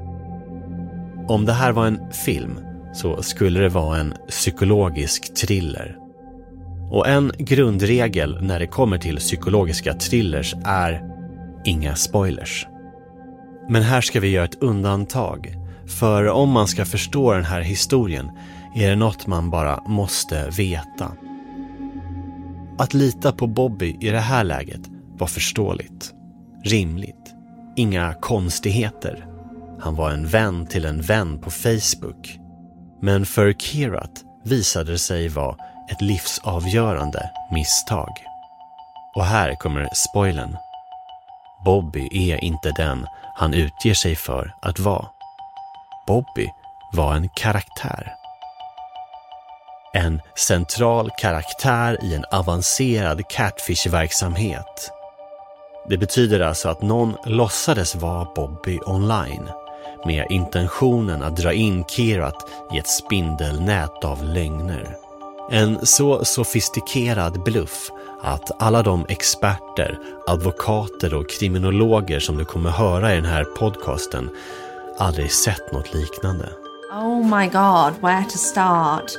Om 1.29 1.45
det 1.45 1.53
här 1.53 1.73
var 1.73 1.87
en 1.87 2.13
film 2.13 2.61
så 2.93 3.23
skulle 3.23 3.61
det 3.61 3.69
vara 3.69 3.99
en 3.99 4.15
psykologisk 4.29 5.35
thriller. 5.35 5.97
Och 6.91 7.09
en 7.09 7.33
grundregel 7.39 8.39
när 8.43 8.59
det 8.59 8.67
kommer 8.67 8.99
till 8.99 9.17
psykologiska 9.17 9.95
thrillers 9.95 10.55
är 10.65 11.03
inga 11.65 11.95
spoilers. 11.95 12.67
Men 13.69 13.83
här 13.83 14.01
ska 14.01 14.21
vi 14.21 14.29
göra 14.29 14.45
ett 14.45 14.63
undantag. 14.63 15.55
För 15.87 16.29
om 16.29 16.51
man 16.51 16.69
ska 16.69 16.85
förstå 16.85 17.33
den 17.33 17.45
här 17.45 17.61
historien 17.61 18.31
är 18.75 18.91
det 18.91 18.97
något 18.97 19.27
man 19.27 19.51
bara 19.51 19.83
måste 19.87 20.51
veta. 20.51 21.13
Att 22.79 22.95
lita 22.95 23.33
på 23.33 23.47
Bobby 23.47 23.97
i 24.01 24.11
det 24.11 24.19
här 24.19 24.45
läget 24.45 24.81
var 25.19 25.27
förståeligt. 25.27 26.15
Rimligt. 26.65 27.35
Inga 27.77 28.15
konstigheter. 28.15 29.28
Han 29.81 29.95
var 29.95 30.11
en 30.11 30.27
vän 30.27 30.67
till 30.67 30.85
en 30.85 31.03
vän 31.03 31.39
på 31.41 31.51
Facebook. 31.51 32.39
Men 33.01 33.27
för 33.27 33.53
Kirat 33.53 34.25
visade 34.45 34.93
det 34.93 34.99
sig 34.99 35.29
vara 35.29 35.57
ett 35.91 36.01
livsavgörande 36.01 37.31
misstag. 37.53 38.09
Och 39.15 39.25
här 39.25 39.55
kommer 39.55 39.89
spoilern. 39.95 40.57
Bobby 41.65 42.09
är 42.13 42.45
inte 42.45 42.71
den 42.71 43.07
han 43.35 43.55
utger 43.55 43.95
sig 43.95 44.17
för 44.17 44.55
att 44.63 44.79
vara. 44.79 45.07
Bobby 46.07 46.51
var 46.93 47.15
en 47.15 47.29
karaktär. 47.29 48.15
En 49.95 50.21
central 50.37 51.11
karaktär 51.19 52.05
i 52.05 52.15
en 52.15 52.25
avancerad 52.33 53.29
catfish-verksamhet. 53.29 54.91
Det 55.89 55.99
betyder 55.99 56.41
alltså 56.41 56.69
att 56.69 56.83
någon 56.83 57.17
låtsades 57.25 57.95
vara 57.95 58.25
Bobby 58.35 58.79
online 58.87 59.49
med 60.05 60.27
intentionen 60.31 61.23
att 61.23 61.37
dra 61.37 61.53
in 61.53 61.85
Kirat 61.85 62.49
i 62.75 62.79
ett 62.79 62.89
spindelnät 62.89 64.05
av 64.05 64.25
lögner. 64.25 64.97
En 65.51 65.87
så 65.87 66.25
sofistikerad 66.25 67.43
bluff 67.43 67.91
att 68.23 68.63
alla 68.63 68.83
de 68.83 69.07
experter, 69.09 69.99
advokater 70.27 71.15
och 71.15 71.31
kriminologer 71.31 72.21
som 72.21 72.37
du 72.37 72.45
kommer 72.45 72.71
höra 72.71 73.13
i 73.13 73.17
den 73.17 73.25
här 73.25 73.45
podcasten 73.45 74.31
aldrig 74.99 75.33
sett 75.33 75.73
något 75.73 75.95
liknande. 75.95 76.49
Oh 76.93 77.39
my 77.39 77.47
god, 77.47 77.95
where 78.01 78.25
to 78.25 78.39
start? 78.39 79.13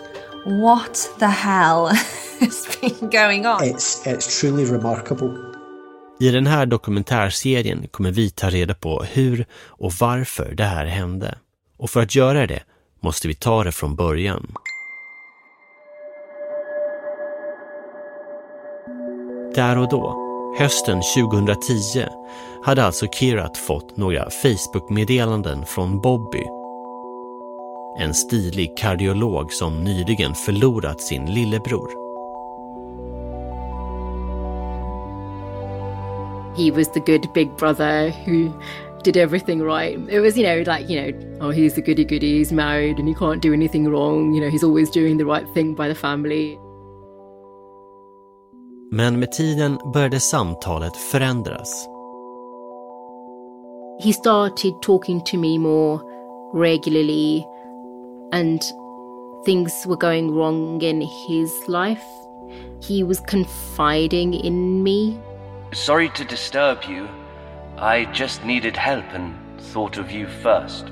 What 0.46 1.10
the 1.20 1.26
hell 1.26 1.86
has 2.40 2.68
been 2.82 3.10
going 3.10 3.46
on? 3.46 3.64
It's, 3.64 4.08
it's 4.08 4.40
truly 4.42 4.66
remarkable. 4.66 5.49
I 6.22 6.32
den 6.32 6.48
här 6.48 6.66
dokumentärserien 6.66 7.88
kommer 7.92 8.12
vi 8.12 8.30
ta 8.30 8.50
reda 8.50 8.74
på 8.74 9.04
hur 9.04 9.46
och 9.54 9.92
varför 10.00 10.54
det 10.56 10.64
här 10.64 10.86
hände. 10.86 11.38
Och 11.78 11.90
för 11.90 12.02
att 12.02 12.16
göra 12.16 12.48
det 12.48 12.64
måste 13.00 13.28
vi 13.28 13.36
ta 13.36 13.64
det 13.64 13.72
från 13.72 13.96
början. 13.96 14.54
Där 19.56 19.78
och 19.78 19.90
då, 19.90 20.16
hösten 20.60 21.02
2010, 21.18 22.06
hade 22.64 22.84
alltså 22.84 23.08
Kirat 23.08 23.58
fått 23.58 23.98
några 23.98 24.30
Facebook-meddelanden 24.30 25.66
från 25.66 26.02
Bobby. 26.02 26.44
En 28.00 28.14
stilig 28.14 28.78
kardiolog 28.78 29.54
som 29.54 29.84
nyligen 29.84 30.36
förlorat 30.36 31.02
sin 31.02 31.26
lillebror. 31.26 32.09
He 36.60 36.72
was 36.72 36.90
the 36.90 37.00
good 37.00 37.32
big 37.32 37.56
brother 37.56 38.10
who 38.26 38.54
did 39.04 39.16
everything 39.16 39.62
right. 39.62 39.98
It 40.10 40.20
was, 40.20 40.38
you 40.38 40.44
know, 40.44 40.62
like, 40.68 40.90
you 40.90 41.02
know, 41.02 41.38
oh, 41.40 41.52
he's 41.52 41.76
the 41.76 41.82
goody 41.82 42.04
goody, 42.04 42.40
he's 42.40 42.52
married 42.52 43.00
and 43.00 43.08
he 43.08 43.16
can't 43.16 43.42
do 43.42 43.54
anything 43.54 43.88
wrong. 43.88 44.34
You 44.34 44.42
know, 44.42 44.50
he's 44.50 44.62
always 44.62 44.90
doing 44.90 45.16
the 45.16 45.26
right 45.26 45.48
thing 45.54 45.74
by 45.74 45.88
the 45.88 45.96
family. 45.96 46.60
Men 48.92 49.20
med 49.20 49.32
tiden 49.32 49.78
började 49.94 50.20
samtalet 50.20 50.98
förändras. 50.98 51.88
He 54.04 54.14
started 54.14 54.74
talking 54.82 55.24
to 55.24 55.38
me 55.38 55.58
more 55.58 56.00
regularly 56.54 57.46
and 58.34 58.62
things 59.46 59.86
were 59.86 59.98
going 59.98 60.32
wrong 60.32 60.82
in 60.82 61.02
his 61.30 61.68
life. 61.68 62.08
He 62.82 63.04
was 63.04 63.20
confiding 63.20 64.34
in 64.34 64.84
me. 64.84 65.18
Sorry 65.72 66.10
to 66.16 66.24
disturb 66.24 66.78
you. 66.90 67.08
I 67.78 68.08
just 68.14 68.46
needed 68.46 68.78
help 68.78 69.06
and 69.16 69.34
thought 69.74 69.98
of 69.98 70.12
you 70.14 70.28
first. 70.28 70.86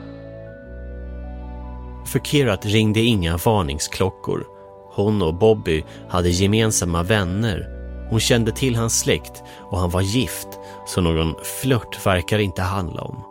För 2.05 2.19
Kirat 2.19 2.65
ringde 2.65 2.99
inga 2.99 3.37
varningsklockor. 3.37 4.47
Hon 4.95 5.21
och 5.21 5.33
Bobby 5.33 5.83
hade 6.09 6.29
gemensamma 6.29 7.03
vänner 7.03 7.77
hon 8.09 8.19
kände 8.19 8.51
till 8.51 8.75
hans 8.75 8.99
släkt 8.99 9.43
och 9.59 9.77
han 9.77 9.89
var 9.89 10.01
gift, 10.01 10.47
så 10.85 11.01
någon 11.01 11.35
flört 11.43 12.05
verkar 12.05 12.39
inte 12.39 12.61
handla 12.61 13.01
om. 13.01 13.23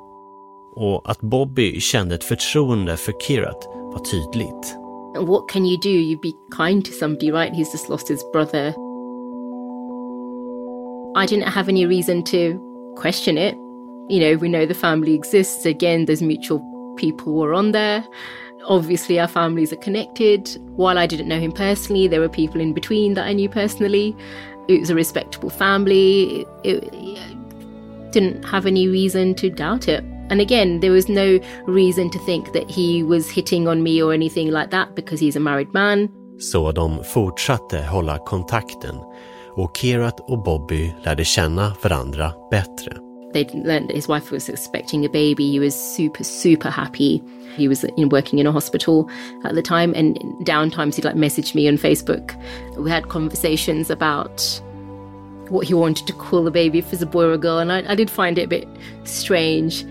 Och 0.76 1.11
att 1.11 1.21
Bobby 1.21 1.81
kände 1.81 2.15
ett 2.15 2.25
förtroende 2.25 2.97
för 2.97 3.12
Kirat 3.12 3.69
var 3.75 3.99
tydligt. 3.99 4.76
What 5.21 5.49
can 5.49 5.67
you 5.67 5.79
do? 5.83 5.88
You 5.88 6.21
be 6.21 6.33
kind 6.57 6.85
to 6.85 6.93
somebody, 6.93 7.31
right? 7.33 7.53
He's 7.53 7.73
just 7.73 7.88
lost 7.88 8.11
his 8.11 8.33
brother. 8.33 8.86
I 11.17 11.25
didn't 11.25 11.49
have 11.49 11.71
any 11.71 11.87
reason 11.87 12.23
to 12.25 12.61
question 12.95 13.39
it. 13.39 13.55
You 14.11 14.21
know, 14.21 14.37
we 14.37 14.51
know 14.51 14.67
the 14.67 14.75
family 14.75 15.15
exists. 15.15 15.65
Again, 15.65 16.05
there's 16.05 16.21
mutual 16.21 16.61
people 16.99 17.33
who 17.33 17.43
are 17.43 17.55
on 17.55 17.73
there. 17.73 18.05
Obviously, 18.67 19.19
our 19.19 19.27
families 19.27 19.73
are 19.73 19.77
connected. 19.77 20.47
While 20.77 20.99
I 20.99 21.07
didn't 21.07 21.27
know 21.27 21.41
him 21.41 21.53
personally, 21.53 22.07
there 22.07 22.21
were 22.21 22.29
people 22.29 22.61
in 22.61 22.75
between 22.75 23.15
that 23.15 23.25
I 23.25 23.33
knew 23.33 23.49
personally. 23.49 24.15
It 24.69 24.81
was 24.81 24.91
a 24.91 24.95
respectable 24.95 25.49
family. 25.49 26.45
It, 26.65 26.87
it 26.93 28.13
didn't 28.13 28.45
have 28.45 28.67
any 28.67 28.87
reason 28.87 29.35
to 29.37 29.49
doubt 29.49 29.89
it. 29.89 30.05
And 30.29 30.43
again, 30.43 30.81
there 30.81 30.93
was 30.93 31.09
no 31.09 31.41
reason 31.67 32.11
to 32.11 32.19
think 32.27 32.53
that 32.53 32.69
he 32.69 33.03
was 33.03 33.31
hitting 33.31 33.67
on 33.69 33.83
me 33.83 34.03
or 34.03 34.13
anything 34.13 34.51
like 34.51 34.71
that 34.71 34.95
because 34.95 35.19
he's 35.19 35.37
a 35.37 35.41
married 35.41 35.73
man. 35.73 36.11
Så 36.39 36.73
de 36.73 37.05
fortsatte 37.05 37.87
hålla 37.87 38.19
kontakten 38.19 38.95
och 39.57 39.77
Kirat 39.77 40.21
och 40.21 40.43
Bobby 40.43 40.95
lärde 41.05 41.25
känna 41.25 41.73
varandra 41.83 42.33
bättre. 42.51 42.93
They 43.33 43.45
learned 43.53 43.91
his 43.91 44.09
wife 44.09 44.35
was 44.35 44.49
expecting 44.49 45.05
a 45.05 45.09
baby. 45.13 45.53
He 45.53 45.61
was 45.61 45.75
super, 45.97 46.25
super 46.25 46.71
happy. 46.71 47.23
He 47.57 47.69
was 47.69 47.85
know, 47.97 48.09
working 48.09 48.39
in 48.39 48.47
a 48.47 48.53
hospital 48.53 49.11
at 49.45 49.55
the 49.55 49.63
time, 49.63 49.95
and 49.95 50.17
downtimes 50.47 50.97
he'd 50.97 51.05
like 51.05 51.17
message 51.17 51.55
me 51.55 51.69
on 51.69 51.77
Facebook. 51.77 52.35
We 52.79 52.91
had 52.91 53.09
conversations 53.09 53.91
about 53.91 54.63
what 55.51 55.67
he 55.67 55.75
wanted 55.75 56.07
to 56.07 56.13
call 56.13 56.45
the 56.45 56.51
baby, 56.51 56.79
if 56.79 56.93
it's 56.93 57.03
a 57.03 57.07
boy 57.07 57.25
or 57.25 57.33
a 57.33 57.39
girl, 57.39 57.59
and 57.59 57.73
I, 57.73 57.85
I 57.93 57.95
did 57.95 58.11
find 58.11 58.39
it 58.39 58.45
a 58.45 58.49
bit 58.49 58.69
strange 59.05 59.85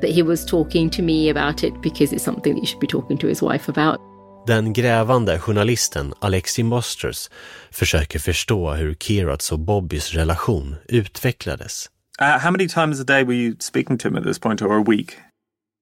that 0.00 0.10
he 0.10 0.22
was 0.22 0.44
talking 0.44 0.90
to 0.90 1.02
me 1.02 1.28
about 1.28 1.64
it 1.64 1.80
because 1.80 2.12
it's 2.12 2.24
something 2.24 2.54
that 2.54 2.60
you 2.60 2.66
should 2.66 2.80
be 2.80 2.86
talking 2.86 3.18
to 3.18 3.26
his 3.26 3.42
wife 3.42 3.68
about. 3.68 4.00
Den 4.46 4.72
grävande 4.72 5.38
journalisten 5.38 6.14
Alexi 6.18 6.62
Mosters 6.62 7.30
försöker 7.70 8.18
förstå 8.18 8.70
hur 8.70 8.94
Kirats 8.94 9.52
och 9.52 9.58
Bobbys 9.58 10.14
relation 10.14 10.76
utvecklades. 10.88 11.90
Uh, 12.20 12.38
how 12.38 12.50
many 12.50 12.68
times 12.68 13.00
a 13.00 13.04
day 13.04 13.24
were 13.24 13.36
you 13.36 13.56
speaking 13.58 13.98
to 13.98 14.08
him 14.08 14.16
at 14.16 14.24
this 14.24 14.38
point, 14.38 14.62
or 14.62 14.78
a 14.78 14.84
week? 14.86 15.16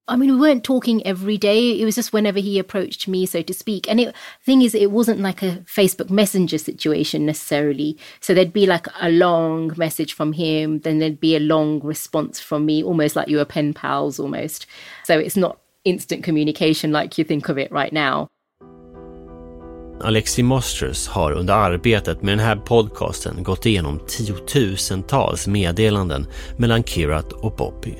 I 0.08 0.16
mean, 0.16 0.34
we 0.34 0.40
weren't 0.40 0.64
talking 0.64 1.06
every 1.06 1.38
day. 1.38 1.80
It 1.80 1.84
was 1.84 1.94
just 1.94 2.12
whenever 2.12 2.40
he 2.40 2.58
approached 2.58 3.08
me, 3.08 3.26
so 3.26 3.42
to 3.42 3.54
speak. 3.54 3.88
And 3.88 3.98
the 3.98 4.12
thing 4.46 4.62
is, 4.62 4.74
it 4.74 4.90
wasn't 4.90 5.20
like 5.20 5.42
a 5.42 5.64
Facebook 5.66 6.10
Messenger 6.10 6.58
situation 6.58 7.26
necessarily. 7.26 7.96
So 8.20 8.34
there'd 8.34 8.52
be 8.52 8.66
like 8.66 8.88
a 9.00 9.10
long 9.10 9.72
message 9.76 10.12
from 10.14 10.32
him, 10.32 10.80
then 10.80 10.98
there'd 10.98 11.20
be 11.20 11.36
a 11.36 11.40
long 11.40 11.80
response 11.80 12.40
from 12.40 12.66
me, 12.66 12.84
almost 12.84 13.16
like 13.16 13.28
you 13.28 13.38
were 13.38 13.44
pen 13.44 13.72
pals 13.72 14.20
almost. 14.20 14.66
So 15.04 15.18
it's 15.18 15.36
not 15.36 15.58
instant 15.84 16.24
communication 16.24 16.92
like 16.92 17.16
you 17.16 17.24
think 17.24 17.48
of 17.48 17.56
it 17.56 17.72
right 17.72 17.92
now. 17.92 18.28
Alexi 20.02 20.42
Mosters 20.42 21.09
har 21.09 21.33
under 21.33 21.54
arbetet 21.54 22.23
med 22.23 22.33
den 22.33 22.47
här 22.47 22.57
podcasten 22.57 23.42
gått 23.42 23.66
igenom 23.66 24.00
tiotusentals 24.09 25.47
meddelanden 25.47 26.26
mellan 26.57 26.83
Kirat 26.83 27.33
och 27.33 27.57
Bobby. 27.57 27.95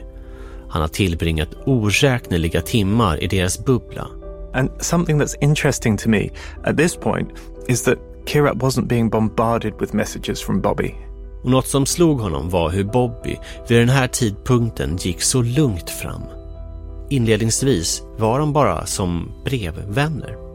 Han 0.69 0.81
har 0.83 0.89
tillbringat 0.89 1.49
oräkneliga 1.67 2.61
timmar 2.61 3.23
i 3.23 3.27
deras 3.27 3.65
bubbla. 3.65 4.07
And 4.55 4.71
something 4.81 5.21
that's 5.21 5.37
interesting 5.41 5.97
to 5.97 6.09
me 6.09 6.31
at 6.65 6.77
this 6.77 6.97
point 6.97 7.29
is 7.69 7.83
that 7.83 7.99
Kirat 8.27 8.57
wasn't 8.57 8.87
being 8.87 9.11
bombarded 9.11 9.73
with 9.81 9.97
messages 9.97 10.43
from 10.43 10.61
Bobby. 10.61 10.95
Och 11.43 11.51
något 11.51 11.67
som 11.67 11.87
slog 11.87 12.21
honom 12.21 12.51
var 12.51 12.71
hur 12.71 12.85
Bobby 12.85 13.37
vid 13.69 13.79
den 13.79 13.89
här 13.89 14.07
tidpunkten 14.07 14.97
gick 14.97 15.23
så 15.23 15.43
lugnt 15.43 15.91
fram. 15.91 16.23
Inledningsvis 17.11 18.03
var 18.19 18.39
de 18.39 18.53
bara 18.53 18.87
som 18.87 19.33
brevvänner. 19.45 20.50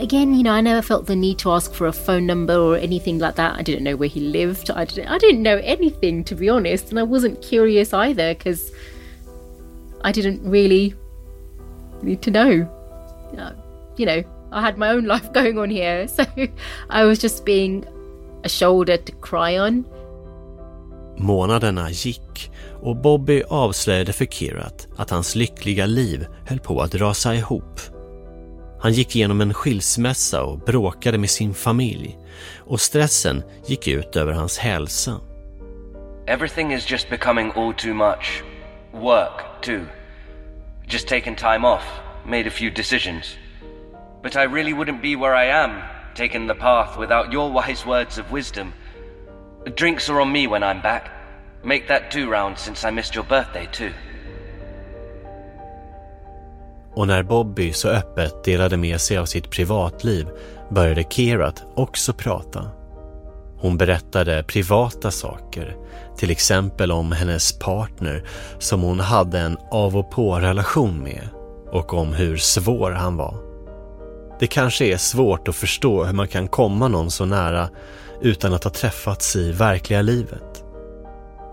Again, 0.00 0.34
you 0.34 0.42
know, 0.42 0.52
I 0.52 0.62
never 0.62 0.80
felt 0.80 1.06
the 1.06 1.14
need 1.14 1.38
to 1.40 1.50
ask 1.52 1.74
for 1.74 1.86
a 1.86 1.92
phone 1.92 2.24
number 2.24 2.54
or 2.54 2.76
anything 2.76 3.18
like 3.18 3.34
that. 3.34 3.58
I 3.58 3.62
didn't 3.62 3.84
know 3.84 3.96
where 3.96 4.08
he 4.08 4.20
lived. 4.20 4.70
I 4.70 4.86
didn't, 4.86 5.08
I 5.08 5.18
didn't 5.18 5.42
know 5.42 5.58
anything, 5.58 6.24
to 6.24 6.34
be 6.34 6.48
honest. 6.48 6.88
And 6.88 6.98
I 6.98 7.02
wasn't 7.02 7.42
curious 7.42 7.92
either 7.92 8.34
because 8.34 8.72
I 10.02 10.10
didn't 10.10 10.40
really 10.50 10.94
need 12.02 12.22
to 12.22 12.30
know. 12.30 12.66
Uh, 13.38 13.52
you 13.98 14.06
know, 14.06 14.24
I 14.50 14.62
had 14.62 14.78
my 14.78 14.88
own 14.88 15.04
life 15.14 15.30
going 15.34 15.58
on 15.58 15.68
here. 15.68 16.08
So 16.16 16.24
I 16.88 17.04
was 17.04 17.18
just 17.18 17.44
being 17.44 17.84
a 18.42 18.48
shoulder 18.48 18.96
to 18.96 19.12
cry 19.12 19.58
on. 19.58 19.84
Månaderna 21.16 21.90
gick 21.90 22.50
och 22.82 22.96
Bobby 22.96 23.42
avslöjade 23.48 24.12
för 24.12 24.24
Kirat 24.24 24.88
att 24.96 25.10
hans 25.10 25.34
lyckliga 25.34 25.86
liv 25.86 26.26
höll 26.44 26.58
på 26.58 26.80
att 26.80 26.94
rasa 26.94 27.34
ihop. 27.34 27.80
Han 28.80 28.92
gick 28.92 29.16
igenom 29.16 29.40
en 29.40 29.54
skilsmässa 29.54 30.42
och 30.42 30.58
bråkade 30.58 31.18
med 31.18 31.30
sin 31.30 31.54
familj 31.54 32.18
och 32.58 32.80
stressen 32.80 33.42
gick 33.66 33.88
ut 33.88 34.16
över 34.16 34.32
hans 34.32 34.58
hälsa. 34.58 35.20
Everything 36.26 36.72
is 36.72 36.90
just 36.90 37.10
becoming 37.10 37.52
all 37.56 37.74
too 37.74 37.94
much. 37.94 38.42
Work, 38.92 39.62
too. 39.62 39.86
Just 40.88 41.08
taken 41.08 41.36
time 41.36 41.64
off, 41.64 41.84
made 42.26 42.46
a 42.46 42.50
few 42.50 42.70
decisions. 42.70 43.36
But 44.22 44.36
I 44.36 44.44
really 44.44 44.72
wouldn't 44.72 45.02
be 45.02 45.16
where 45.16 45.34
I 45.34 45.64
am, 45.64 45.82
taking 46.14 46.48
the 46.48 46.54
path 46.54 46.98
without 46.98 47.32
your 47.32 47.52
wise 47.52 47.86
words 47.86 48.18
of 48.18 48.32
wisdom. 48.32 48.72
Drinks 49.76 50.08
are 50.08 50.20
on 50.20 50.32
me 50.32 50.46
when 50.46 50.62
I'm 50.62 50.82
back. 50.82 51.10
Make 51.64 51.88
that 51.88 52.10
two 52.10 52.30
rounds 52.30 52.60
since 52.60 52.84
I 52.88 52.90
missed 52.90 53.14
your 53.14 53.24
birthday, 53.24 53.68
too. 53.72 53.92
Och 57.00 57.06
när 57.06 57.22
Bobby 57.22 57.72
så 57.72 57.88
öppet 57.88 58.44
delade 58.44 58.76
med 58.76 59.00
sig 59.00 59.18
av 59.18 59.26
sitt 59.26 59.50
privatliv 59.50 60.28
började 60.70 61.04
Kerat 61.10 61.62
också 61.74 62.12
prata. 62.12 62.70
Hon 63.56 63.76
berättade 63.76 64.42
privata 64.42 65.10
saker, 65.10 65.76
till 66.16 66.30
exempel 66.30 66.92
om 66.92 67.12
hennes 67.12 67.58
partner 67.58 68.24
som 68.58 68.82
hon 68.82 69.00
hade 69.00 69.38
en 69.38 69.58
av 69.70 69.96
och 69.96 70.10
på-relation 70.10 71.02
med 71.02 71.28
och 71.70 71.94
om 71.94 72.12
hur 72.12 72.36
svår 72.36 72.90
han 72.90 73.16
var. 73.16 73.36
Det 74.40 74.46
kanske 74.46 74.84
är 74.84 74.96
svårt 74.96 75.48
att 75.48 75.56
förstå 75.56 76.04
hur 76.04 76.14
man 76.14 76.28
kan 76.28 76.48
komma 76.48 76.88
någon 76.88 77.10
så 77.10 77.24
nära 77.24 77.68
utan 78.20 78.54
att 78.54 78.64
ha 78.64 78.70
träffats 78.70 79.36
i 79.36 79.52
verkliga 79.52 80.02
livet. 80.02 80.64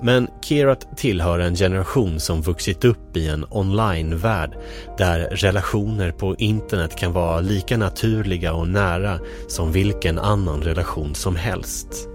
Men 0.02 0.28
Kerat 0.42 0.98
tillhör 0.98 1.40
en 1.40 1.56
generation 1.56 2.20
som 2.20 2.42
vuxit 2.42 2.86
upp 2.86 3.18
i 3.18 3.28
en 3.28 3.46
online-värld 3.50 4.58
där 4.98 5.20
relationer 5.20 6.12
på 6.12 6.36
internet 6.36 6.96
kan 6.96 7.14
vara 7.14 7.40
lika 7.40 7.78
naturliga 7.78 8.54
och 8.54 8.68
nära 8.68 9.20
som 9.48 9.72
vilken 9.72 10.20
annan 10.20 10.62
relation 10.62 11.16
som 11.16 11.36
helst. 11.36 12.10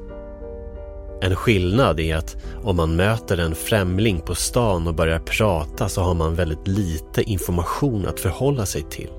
En 1.23 1.37
skillnad 1.37 2.01
är 2.01 2.17
att 2.17 2.37
om 2.63 2.77
man 2.77 2.97
möter 2.97 3.39
en 3.39 3.55
främling 3.55 4.21
på 4.21 4.35
stan 4.35 4.87
och 4.87 4.95
börjar 4.95 5.19
prata 5.19 5.89
så 5.89 6.03
har 6.03 6.15
man 6.15 6.35
väldigt 6.35 6.69
lite 6.69 7.23
information 7.23 8.07
att 8.07 8.21
förhålla 8.21 8.67
sig 8.67 8.83
till. 8.83 9.11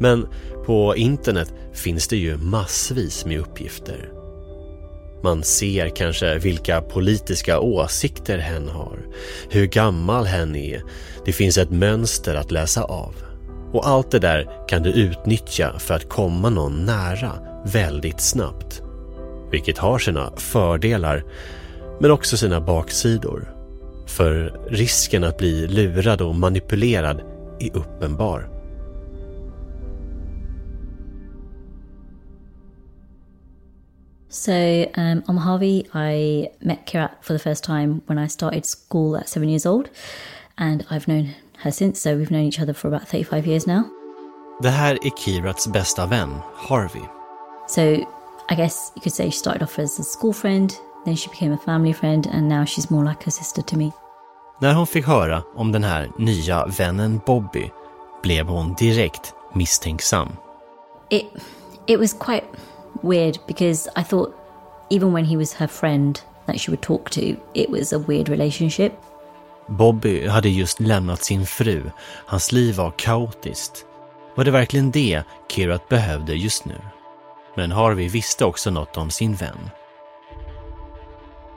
Men 0.00 0.26
på 0.66 0.96
internet 0.96 1.54
finns 1.72 2.08
det 2.08 2.16
ju 2.16 2.36
massvis 2.36 3.26
med 3.26 3.40
uppgifter. 3.40 4.17
Man 5.22 5.42
ser 5.42 5.88
kanske 5.88 6.38
vilka 6.38 6.80
politiska 6.80 7.60
åsikter 7.60 8.38
hen 8.38 8.68
har, 8.68 8.98
hur 9.50 9.66
gammal 9.66 10.24
hen 10.24 10.56
är. 10.56 10.82
Det 11.24 11.32
finns 11.32 11.58
ett 11.58 11.70
mönster 11.70 12.34
att 12.34 12.50
läsa 12.50 12.82
av. 12.82 13.14
Och 13.72 13.88
allt 13.88 14.10
det 14.10 14.18
där 14.18 14.68
kan 14.68 14.82
du 14.82 14.90
utnyttja 14.90 15.78
för 15.78 15.94
att 15.94 16.08
komma 16.08 16.50
någon 16.50 16.84
nära 16.84 17.32
väldigt 17.64 18.20
snabbt. 18.20 18.82
Vilket 19.50 19.78
har 19.78 19.98
sina 19.98 20.32
fördelar, 20.36 21.24
men 22.00 22.10
också 22.10 22.36
sina 22.36 22.60
baksidor. 22.60 23.54
För 24.06 24.60
risken 24.70 25.24
att 25.24 25.38
bli 25.38 25.66
lurad 25.66 26.20
och 26.20 26.34
manipulerad 26.34 27.20
är 27.60 27.76
uppenbar. 27.76 28.57
So, 34.30 34.90
um, 34.94 35.24
I'm 35.26 35.38
Harvey. 35.38 35.86
I 35.94 36.50
met 36.60 36.86
Kirat 36.86 37.10
for 37.22 37.32
the 37.32 37.38
first 37.38 37.64
time 37.64 38.02
when 38.06 38.18
I 38.18 38.26
started 38.26 38.66
school 38.66 39.16
at 39.16 39.28
seven 39.28 39.48
years 39.48 39.64
old, 39.64 39.88
and 40.58 40.84
I've 40.90 41.08
known 41.08 41.34
her 41.58 41.72
since. 41.72 42.00
So, 42.00 42.16
we've 42.16 42.30
known 42.30 42.44
each 42.44 42.60
other 42.60 42.74
for 42.74 42.88
about 42.88 43.08
35 43.08 43.46
years 43.46 43.66
now. 43.66 43.84
Det 44.60 44.70
här 44.70 44.98
är 45.06 45.10
Kirats 45.10 45.68
bästa 45.68 46.06
vän, 46.06 46.40
Harvey. 46.54 47.04
So, 47.68 47.82
I 48.50 48.54
guess 48.56 48.92
you 48.96 49.02
could 49.02 49.14
say 49.14 49.30
she 49.30 49.38
started 49.38 49.62
off 49.62 49.78
as 49.78 50.00
a 50.00 50.04
school 50.04 50.32
friend, 50.32 50.72
then 51.04 51.16
she 51.16 51.30
became 51.30 51.54
a 51.54 51.58
family 51.64 51.94
friend, 51.94 52.26
and 52.26 52.48
now 52.48 52.64
she's 52.64 52.90
more 52.90 53.04
like 53.04 53.26
a 53.26 53.30
sister 53.30 53.62
to 53.62 53.76
me. 53.76 53.90
När 54.60 54.74
hon 54.74 54.86
fick 54.86 55.06
höra 55.06 55.42
om 55.54 55.72
den 55.72 55.84
här 55.84 56.10
nya 56.18 56.66
vännen 56.66 57.20
Bobby 57.26 57.70
blev 58.22 58.46
hon 58.46 58.74
direkt 58.74 59.34
misstänksam. 59.54 60.28
It, 61.10 61.24
it 61.86 61.98
was 61.98 62.12
quite 62.12 62.44
weird 63.02 63.38
because 63.46 63.88
I 63.96 64.02
thought 64.02 64.34
even 64.90 65.12
when 65.12 65.24
he 65.24 65.36
was 65.36 65.54
her 65.54 65.68
friend 65.68 66.20
that 66.46 66.60
she 66.60 66.70
would 66.70 66.82
talk 66.82 67.10
to, 67.10 67.36
it 67.54 67.70
was 67.70 67.92
a 67.92 67.98
weird 67.98 68.28
relationship. 68.28 68.92
Bobby 69.66 70.26
hade 70.26 70.48
just 70.48 70.80
lämnat 70.80 71.22
sin 71.24 71.46
fru. 71.46 71.90
Hans 72.26 72.52
liv 72.52 72.76
var 72.76 72.90
kaotiskt. 72.90 73.84
Var 74.34 74.44
det 74.44 74.50
verkligen 74.50 74.90
det 74.90 75.22
Kirat 75.48 75.88
behövde 75.88 76.34
just 76.34 76.64
nu? 76.64 76.80
Men 77.54 77.72
Harvey 77.72 78.08
visste 78.08 78.44
också 78.44 78.70
något 78.70 78.96
om 78.96 79.10
sin 79.10 79.34
vän. 79.34 79.70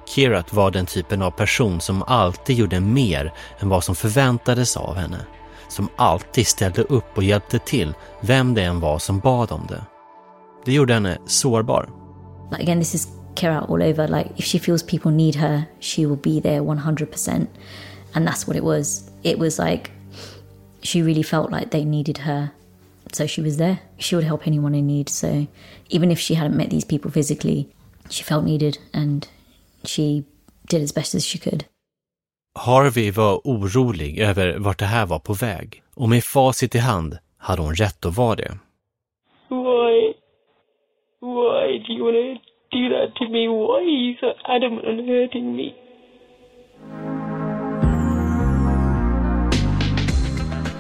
Kirat 0.06 0.54
var 0.54 0.72
den 0.72 0.86
typen 0.86 1.22
av 1.22 1.32
person 1.32 1.82
som 1.82 2.04
alltid 2.04 2.56
gjorde 2.56 2.80
mer 2.80 3.34
än 3.60 3.70
vad 3.70 3.84
som 3.84 3.96
förväntades 3.96 4.78
av 4.78 4.96
henne. 4.96 5.26
Som 5.68 5.90
alltid 5.96 6.48
ställde 6.48 6.82
upp 6.82 7.18
och 7.18 7.24
hjälpte 7.24 7.60
till, 7.60 7.94
vem 8.22 8.54
det 8.54 8.64
än 8.64 8.80
var 8.80 9.00
som 9.00 9.20
bad 9.20 9.52
om 9.52 9.68
det. 9.70 9.82
Det 10.66 10.74
gjorde 10.74 10.94
henne 10.94 11.18
sårbar. 11.26 11.90
Like 12.52 12.64
again, 12.64 12.80
this 12.80 12.96
is 12.96 13.08
Kira 13.36 13.70
all 13.70 13.84
over. 13.84 14.08
Like 14.08 14.30
if 14.38 14.46
she 14.46 14.60
feels 14.60 14.84
people 14.84 15.12
need 15.12 15.36
her, 15.36 15.64
she 15.80 16.06
will 16.06 16.18
be 16.18 16.42
there 16.42 16.62
100%. 16.62 17.48
And 18.14 18.28
that's 18.28 18.48
what 18.48 18.58
it 18.58 18.64
was. 18.64 19.12
It 19.24 19.40
was 19.40 19.60
like 19.60 19.92
she 20.84 21.02
really 21.02 21.24
felt 21.24 21.52
like 21.52 21.72
they 21.72 21.86
needed 21.86 22.18
her. 22.18 22.52
So 23.14 23.28
she 23.28 23.42
was 23.42 23.58
there. 23.58 23.78
She 23.98 24.16
would 24.16 24.28
help 24.28 24.48
anyone 24.48 24.76
in 24.76 24.88
need. 24.88 25.10
So 25.10 25.48
even 25.90 26.12
if 26.12 26.20
she 26.20 26.36
hadn't 26.36 26.58
met 26.58 26.70
these 26.70 26.86
people 26.86 27.12
physically, 27.12 27.68
she 28.10 28.24
felt 28.24 28.46
needed 28.46 28.78
and 28.94 29.28
she 29.84 30.24
did 30.70 30.82
as 30.82 30.94
best 30.94 31.16
as 31.16 31.26
she 31.26 31.40
could. 31.40 31.66
Harvey 32.54 33.12
var 33.12 33.42
orolig 33.48 34.20
över 34.20 34.58
vart 34.60 34.80
det 34.80 34.86
här 34.86 35.06
var 35.06 35.20
på 35.20 35.34
väg. 35.34 35.84
Och 35.96 36.10
med 36.10 36.24
facit 36.24 36.76
i 36.76 36.80
hand 36.80 37.18
hade 37.38 37.62
hon 37.62 37.76
rätt 37.76 38.06
att 38.06 38.18
vara 38.18 38.36
det. 38.36 38.58
Why? 39.50 40.14
Why 41.24 41.78
do 41.86 41.94
you 41.94 42.04
want 42.04 42.16
to 42.16 42.78
do 42.78 42.90
that 42.90 43.16
to 43.18 43.30
me? 43.30 43.48
Why 43.48 43.78
are 43.78 43.84
you 43.84 44.16
so 44.20 44.34
adamant 44.48 44.88
on 44.88 45.08
hurting 45.08 45.56
me? 45.56 45.76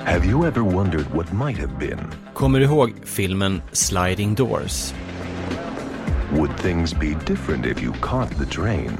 Have 0.05 0.25
you 0.25 0.45
ever 0.45 0.63
wondered 0.63 1.13
what 1.13 1.31
might 1.31 1.57
have 1.57 1.79
been? 1.79 1.99
Kommer 2.33 2.59
du 2.59 2.65
ihåg 2.65 2.93
filmen 3.05 3.61
Sliding 3.71 4.35
Doors? 4.35 4.93
Would 6.31 6.57
things 6.57 6.93
be 6.93 7.15
different 7.25 7.65
if 7.65 7.83
you 7.83 7.93
caught 7.93 8.37
the 8.37 8.45
train? 8.45 8.97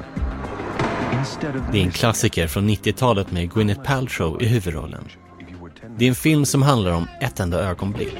Instead 1.19 1.55
of 1.55 1.61
Det 1.71 1.79
är 1.79 1.83
en 1.83 1.91
klassiker 1.91 2.47
från 2.47 2.69
90-talet 2.69 3.31
med 3.31 3.53
Gwyneth 3.53 3.81
Paltrow 3.83 4.41
i 4.41 4.45
huvudrollen. 4.45 5.07
Det 5.97 6.05
är 6.05 6.09
en 6.09 6.15
film 6.15 6.45
som 6.45 6.61
handlar 6.61 6.91
om 6.91 7.07
ett 7.21 7.39
enda 7.39 7.69
ögonblick. 7.69 8.17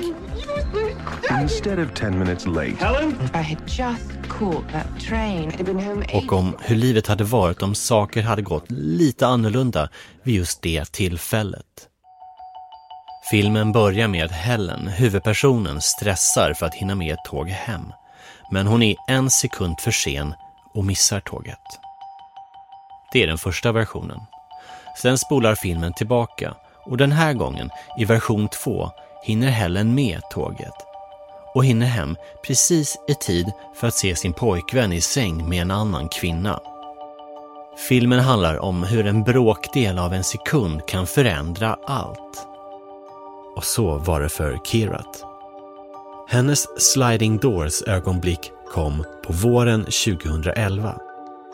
Instead 1.30 1.80
of 1.80 1.94
10 1.94 2.20
minutes 2.20 2.46
late, 2.46 2.76
Helen? 2.80 3.16
I 3.34 3.38
had 3.38 3.62
just 3.68 4.30
caught 4.30 4.72
that 4.72 4.88
train. 5.00 5.52
I'd 5.52 5.66
been 5.66 5.80
home 5.80 6.06
Och 6.14 6.34
om 6.34 6.56
hur 6.62 6.76
livet 6.76 7.08
hade 7.08 7.24
varit 7.24 7.62
om 7.62 7.76
saker 7.76 8.22
hade 8.22 8.42
gått 8.42 8.72
lite 8.72 9.28
annorlunda 9.28 9.90
vid 10.24 10.36
just 10.36 10.62
det 10.62 10.92
tillfället. 10.92 11.88
Filmen 13.32 13.72
börjar 13.72 14.08
med 14.08 14.26
att 14.26 14.32
Helen, 14.32 14.88
huvudpersonen, 14.88 15.82
stressar 15.82 16.54
för 16.54 16.66
att 16.66 16.74
hinna 16.74 16.96
med 16.96 17.14
ett 17.14 17.26
tåg 17.26 17.48
hem. 17.48 17.86
Men 18.52 18.68
hon 18.68 18.84
är 18.84 18.96
en 19.08 19.30
sekund 19.30 19.80
för 19.80 19.92
sen 19.92 20.34
och 20.74 20.86
missar 20.86 21.20
tåget. 21.20 21.58
Det 23.14 23.24
är 23.24 23.28
den 23.28 23.38
första 23.38 23.72
versionen. 23.72 24.20
Sen 25.02 25.18
spolar 25.18 25.56
filmen 25.56 25.94
tillbaka 25.94 26.56
och 26.86 26.98
den 26.98 27.12
här 27.12 27.34
gången, 27.34 27.70
i 27.98 28.06
version 28.06 28.48
2, 28.64 28.90
hinner 29.24 29.50
Helen 29.50 29.96
med 29.96 30.22
tåget 30.32 30.91
och 31.54 31.66
hinner 31.66 31.88
hem 31.88 32.16
precis 32.44 32.98
i 33.08 33.14
tid 33.14 33.52
för 33.76 33.88
att 33.88 33.94
se 33.94 34.16
sin 34.16 34.34
pojkvän 34.34 34.94
i 34.94 35.02
säng 35.02 35.50
med 35.50 35.62
en 35.62 35.72
annan 35.72 36.10
kvinna. 36.10 36.60
Filmen 37.90 38.20
handlar 38.20 38.58
om 38.60 38.84
hur 38.84 39.06
en 39.06 39.24
bråkdel 39.24 40.00
av 40.00 40.14
en 40.14 40.24
sekund 40.24 40.86
kan 40.88 41.08
förändra 41.08 41.78
allt. 41.88 42.48
Och 43.56 43.64
så 43.64 43.98
var 43.98 44.22
det 44.22 44.30
för 44.30 44.60
Kirat. 44.64 45.24
Hennes 46.28 46.92
sliding 46.92 47.38
doors 47.38 47.82
ögonblick 47.82 48.52
kom 48.72 49.06
på 49.24 49.34
våren 49.34 49.84
2011. 49.84 51.02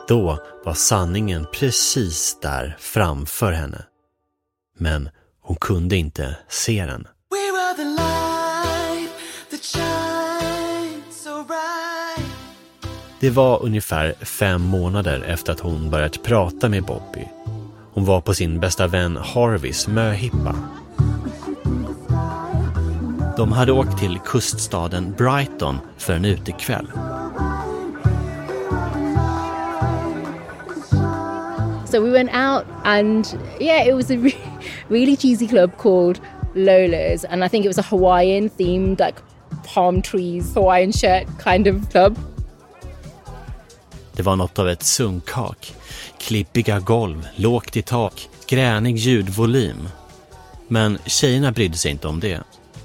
Då 0.08 0.38
var 0.64 0.74
sanningen 0.74 1.46
precis 1.52 2.38
där 2.42 2.76
framför 2.78 3.52
henne. 3.52 3.84
Men 4.78 5.08
hon 5.42 5.56
kunde 5.56 5.96
inte 5.96 6.36
se 6.48 6.86
den. 6.86 7.06
Det 13.20 13.30
var 13.30 13.62
ungefär 13.62 14.12
fem 14.12 14.62
månader 14.62 15.22
efter 15.22 15.52
att 15.52 15.60
hon 15.60 15.90
börjat 15.90 16.22
prata 16.22 16.68
med 16.68 16.84
Bobby. 16.84 17.24
Hon 17.92 18.04
var 18.04 18.20
på 18.20 18.34
sin 18.34 18.60
bästa 18.60 18.86
vän 18.86 19.16
Harveys 19.16 19.88
möhippa. 19.88 20.54
De 23.36 23.52
hade 23.52 23.72
åkt 23.72 23.98
till 23.98 24.18
kuststaden 24.24 25.14
Brighton 25.18 25.78
för 25.96 26.12
en 26.12 26.24
utekväll. 26.24 26.86
So 31.86 32.00
we 32.00 32.10
went 32.10 32.30
out, 32.34 32.66
and 32.84 33.26
yeah, 33.60 33.88
it 33.88 33.94
was 33.94 34.10
a 34.10 34.14
re- 34.14 34.36
really 34.88 35.16
cheesy 35.16 35.48
club 35.48 35.70
called 35.78 36.20
Lola's, 36.54 37.24
and 37.24 37.44
I 37.44 37.48
think 37.48 37.64
it 37.64 37.68
was 37.68 37.78
a 37.78 37.86
Hawaiian 37.90 38.50
themed, 38.50 39.00
like 39.00 39.16
palm 39.74 40.02
trees, 40.02 40.54
Hawaiian 40.54 40.92
shirt 40.92 41.26
kind 41.44 41.66
of 41.66 41.90
club. 41.90 42.16
Det 44.18 44.24
var 44.24 44.36
något 44.36 44.58
av 44.58 44.68
ett 44.68 44.82
sunkhak. 44.82 45.74
Klippiga 46.18 46.80
golv, 46.80 47.28
lågt 47.36 47.76
i 47.76 47.82
tak, 47.82 48.28
gränig 48.46 48.96
ljudvolym. 48.96 49.88
Men 50.68 50.98
tjejerna 51.06 51.52
brydde 51.52 51.76
sig 51.76 51.90
inte 51.90 52.08
om 52.08 52.20
det. 52.20 52.40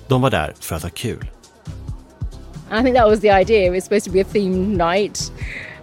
De 0.08 0.22
var 0.22 0.30
där 0.30 0.54
för 0.60 0.76
att 0.76 0.84
ha 0.84 0.90
kul. 0.90 1.32
I 2.72 2.84
think 2.84 2.96
that 2.96 3.10
was 3.10 3.20
the 3.20 3.30
idea. 3.42 3.68
It 3.68 3.74
was 3.74 3.84
supposed 3.84 4.06
to 4.06 4.12
be 4.12 4.22
a 4.22 4.26
themed 4.34 4.78
night, 4.78 5.32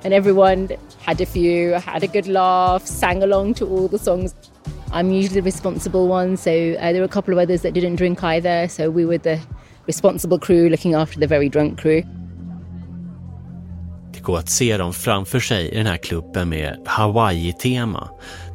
and 0.05 0.15
everyone 0.15 0.69
had 1.01 1.21
a 1.21 1.27
few, 1.27 1.75
had 1.75 2.05
a 2.05 2.11
good 2.13 2.27
laugh, 2.27 2.85
sang 2.85 3.23
along 3.23 3.55
to 3.55 3.65
all 3.65 3.89
the 3.89 3.99
songs. 3.99 4.35
I'm 4.93 5.11
usually 5.11 5.41
the 5.41 5.43
responsible 5.43 6.09
one, 6.09 6.37
so 6.37 6.51
uh, 6.51 6.93
there 6.93 7.01
were 7.01 7.11
a 7.11 7.15
couple 7.15 7.35
of 7.35 7.39
others 7.39 7.63
that 7.63 7.75
didn't 7.75 7.97
drink 7.97 8.23
either. 8.23 8.69
So 8.69 8.91
we 8.91 9.05
were 9.05 9.19
the 9.19 9.41
responsible 9.87 10.39
crew 10.39 10.69
looking 10.69 10.95
after 10.95 11.21
the 11.21 11.27
very 11.27 11.49
drunk 11.49 11.81
crew. 11.81 12.03
Det 14.27 14.39
att 14.39 14.49
se 14.49 14.77
dem 14.77 14.93
framför 14.93 15.41
sig 15.41 15.69
i 15.69 15.77
den 15.77 15.87
här 15.87 15.97
klubben 15.97 16.49
med 16.49 16.79
Hawaii-tema, 16.87 18.09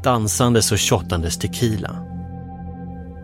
dansandes 0.04 0.72
och 0.72 0.80
shottandes 0.80 1.38
tequila. 1.38 2.06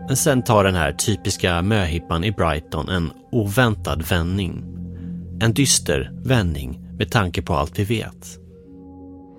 Men 0.08 0.16
sen 0.16 0.42
tar 0.42 0.64
den 0.64 0.74
här 0.74 0.92
typiska 0.92 1.62
möhippan 1.62 2.24
i 2.24 2.32
Brighton 2.32 2.88
en 2.88 3.10
oväntad 3.32 4.02
vändning. 4.02 4.64
En 5.40 5.52
dyster 5.52 6.10
vändning 6.24 6.80
med 6.98 7.10
tanke 7.10 7.42
på 7.42 7.54
allt 7.54 7.78
vi 7.78 7.84
vet. 7.84 8.38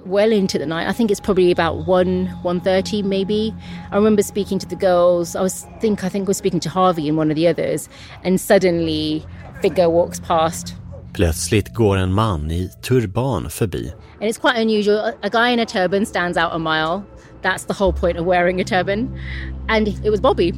well 0.06 0.34
into 0.34 0.58
the 0.60 0.66
night. 0.66 0.88
I 0.88 0.94
think 0.94 1.12
it's 1.12 1.20
probably 1.20 1.52
about 1.52 1.88
one 1.88 2.28
one 2.44 2.60
thirty, 2.60 3.02
maybe. 3.04 3.54
I 3.92 3.96
remember 3.96 4.22
speaking 4.22 4.60
to 4.60 4.68
the 4.68 4.76
girls. 4.76 5.36
I 5.36 5.42
was 5.42 5.66
think 5.80 6.04
I 6.04 6.10
think 6.10 6.28
I 6.28 6.30
was 6.30 6.38
speaking 6.38 6.60
to 6.62 6.70
Harvey 6.70 7.08
and 7.08 7.18
one 7.18 7.32
of 7.32 7.36
the 7.36 7.48
others, 7.48 7.90
and 8.24 8.40
suddenly 8.40 9.24
figure 9.62 9.90
walks 9.90 10.20
past. 10.20 10.76
Plötsligt 11.14 11.74
går 11.74 11.98
en 11.98 12.14
man 12.14 12.52
i 12.52 12.70
turban 12.82 13.50
förbi. 13.50 13.94
And 14.22 14.30
it's 14.30 14.42
quite 14.42 14.62
unusual. 14.62 14.98
A, 14.98 15.14
a 15.22 15.30
guy 15.30 15.54
in 15.54 15.60
a 15.60 15.66
turban 15.66 16.06
stands 16.06 16.38
out 16.38 16.50
a 16.52 16.58
mile. 16.58 17.04
That's 17.42 17.66
the 17.66 17.74
whole 17.74 17.94
point 17.94 18.20
of 18.20 18.26
wearing 18.26 18.62
a 18.62 18.64
turban. 18.64 19.20
And 19.68 19.88
it 19.88 20.10
was 20.10 20.22
Bobby. 20.22 20.54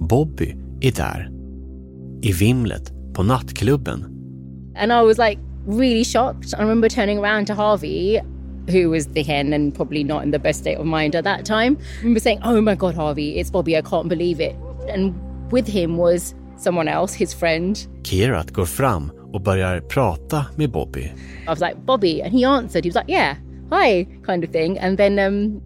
Bobby 0.00 0.56
är 0.80 0.92
där. 0.92 1.30
I 2.22 2.32
vimlet 2.32 2.92
på 3.14 3.22
nattklubben. 3.22 4.04
And 4.76 4.92
I 4.92 5.02
was 5.02 5.18
like 5.18 5.38
really 5.66 6.04
shocked. 6.04 6.54
I 6.54 6.62
remember 6.62 6.88
turning 6.88 7.18
around 7.18 7.46
to 7.46 7.54
Harvey, 7.54 8.20
who 8.68 8.90
was 8.90 9.06
the 9.06 9.22
hen 9.22 9.52
and 9.52 9.74
probably 9.74 10.04
not 10.04 10.22
in 10.22 10.30
the 10.30 10.38
best 10.38 10.60
state 10.60 10.78
of 10.78 10.86
mind 10.86 11.14
at 11.14 11.24
that 11.24 11.44
time. 11.44 11.76
I 11.80 11.98
remember 11.98 12.20
saying, 12.20 12.40
Oh 12.44 12.60
my 12.60 12.74
God, 12.74 12.94
Harvey, 12.94 13.38
it's 13.38 13.50
Bobby, 13.50 13.76
I 13.76 13.82
can't 13.82 14.08
believe 14.08 14.40
it. 14.40 14.56
And 14.88 15.14
with 15.52 15.68
him 15.68 15.96
was 15.96 16.34
someone 16.56 16.88
else, 16.88 17.14
his 17.14 17.34
friend. 17.34 17.86
Kirat 18.02 18.52
går 18.52 18.66
fram 18.66 19.10
och 19.36 19.42
börjar 19.42 19.80
prata 19.80 20.46
med 20.56 20.70
Bobby. 20.70 21.00
I 21.00 21.48
was 21.48 21.60
like, 21.60 21.76
Bobby. 21.84 22.22
And 22.22 22.32
he 22.32 22.44
answered, 22.44 22.84
he 22.84 22.88
was 22.88 22.94
like, 22.94 23.12
Yeah, 23.12 23.36
hi, 23.70 24.06
kind 24.26 24.44
of 24.44 24.50
thing. 24.50 24.78
And 24.78 24.96
then 24.96 25.18
um, 25.18 25.60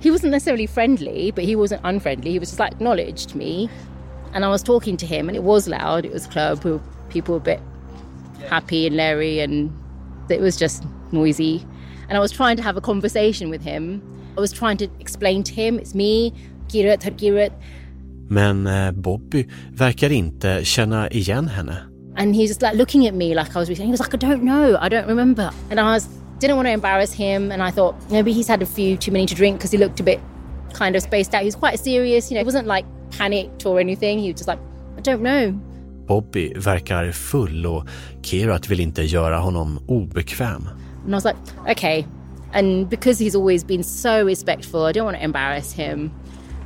he 0.00 0.10
wasn't 0.10 0.30
necessarily 0.30 0.66
friendly, 0.66 1.32
but 1.32 1.44
he 1.44 1.54
wasn't 1.54 1.80
unfriendly. 1.84 2.30
He 2.30 2.38
was 2.38 2.48
just 2.48 2.60
like 2.60 2.72
acknowledged 2.72 3.34
me. 3.34 3.68
And 4.32 4.44
I 4.44 4.48
was 4.48 4.62
talking 4.62 4.96
to 4.96 5.06
him, 5.06 5.28
and 5.28 5.36
it 5.36 5.42
was 5.42 5.68
loud. 5.68 6.04
It 6.04 6.12
was 6.12 6.26
a 6.26 6.30
club. 6.30 6.82
People 7.10 7.34
were 7.34 7.40
a 7.40 7.44
bit 7.44 7.60
happy 8.48 8.86
and 8.86 8.96
Larry, 8.96 9.40
and 9.40 9.70
it 10.30 10.40
was 10.40 10.56
just 10.56 10.84
noisy. 11.12 11.62
And 12.08 12.16
I 12.16 12.20
was 12.20 12.32
trying 12.32 12.56
to 12.56 12.62
have 12.62 12.76
a 12.76 12.80
conversation 12.80 13.50
with 13.50 13.62
him. 13.62 14.02
I 14.36 14.40
was 14.40 14.52
trying 14.52 14.78
to 14.78 14.88
explain 14.98 15.42
to 15.44 15.52
him, 15.52 15.78
it's 15.78 15.94
me, 15.94 16.32
Kirat 16.68 17.02
Harkirat. 17.02 17.52
Men 18.28 18.66
eh, 18.66 18.92
Bobby 18.92 19.48
verkar 19.72 20.12
inte 20.12 20.64
känna 20.64 21.08
igen 21.08 21.48
henne. 21.48 21.93
And 22.16 22.34
he's 22.34 22.50
just 22.50 22.62
like 22.62 22.74
looking 22.74 23.06
at 23.06 23.14
me 23.14 23.34
like 23.34 23.56
I 23.56 23.58
was 23.58 23.68
He 23.68 23.90
was 23.90 24.00
like, 24.00 24.14
I 24.14 24.16
don't 24.16 24.42
know, 24.42 24.76
I 24.80 24.88
don't 24.88 25.08
remember. 25.08 25.50
And 25.70 25.80
I 25.80 25.92
was 25.94 26.08
didn't 26.38 26.56
want 26.56 26.66
to 26.66 26.72
embarrass 26.72 27.12
him, 27.12 27.52
and 27.52 27.62
I 27.62 27.70
thought 27.70 27.94
maybe 28.10 28.32
he's 28.32 28.48
had 28.48 28.62
a 28.62 28.66
few 28.66 28.96
too 28.96 29.12
many 29.12 29.26
to 29.26 29.34
drink 29.34 29.58
because 29.58 29.70
he 29.70 29.78
looked 29.78 30.00
a 30.00 30.02
bit 30.02 30.20
kind 30.72 30.96
of 30.96 31.02
spaced 31.02 31.34
out. 31.34 31.40
He 31.40 31.46
was 31.46 31.56
quite 31.56 31.78
serious, 31.78 32.30
you 32.30 32.34
know. 32.34 32.40
He 32.40 32.44
wasn't 32.44 32.66
like 32.66 32.84
panicked 33.10 33.64
or 33.66 33.80
anything. 33.80 34.18
He 34.18 34.28
was 34.28 34.36
just 34.36 34.48
like, 34.48 34.58
I 34.96 35.00
don't 35.00 35.22
know. 35.22 35.52
Bobby 36.06 36.52
verkar 36.56 37.12
full 37.12 37.66
och 37.66 37.88
Kirat 38.22 38.66
vill 38.66 38.80
inte 38.80 39.02
göra 39.02 39.38
honom 39.38 39.78
obekväm. 39.86 40.68
And 41.04 41.14
I 41.14 41.16
was 41.16 41.24
like, 41.24 41.36
okay. 41.70 42.04
And 42.52 42.88
because 42.90 43.18
he's 43.24 43.34
always 43.34 43.64
been 43.64 43.82
so 43.82 44.24
respectful, 44.24 44.84
I 44.84 44.92
don't 44.92 45.04
want 45.04 45.16
to 45.16 45.24
embarrass 45.24 45.72
him. 45.72 46.10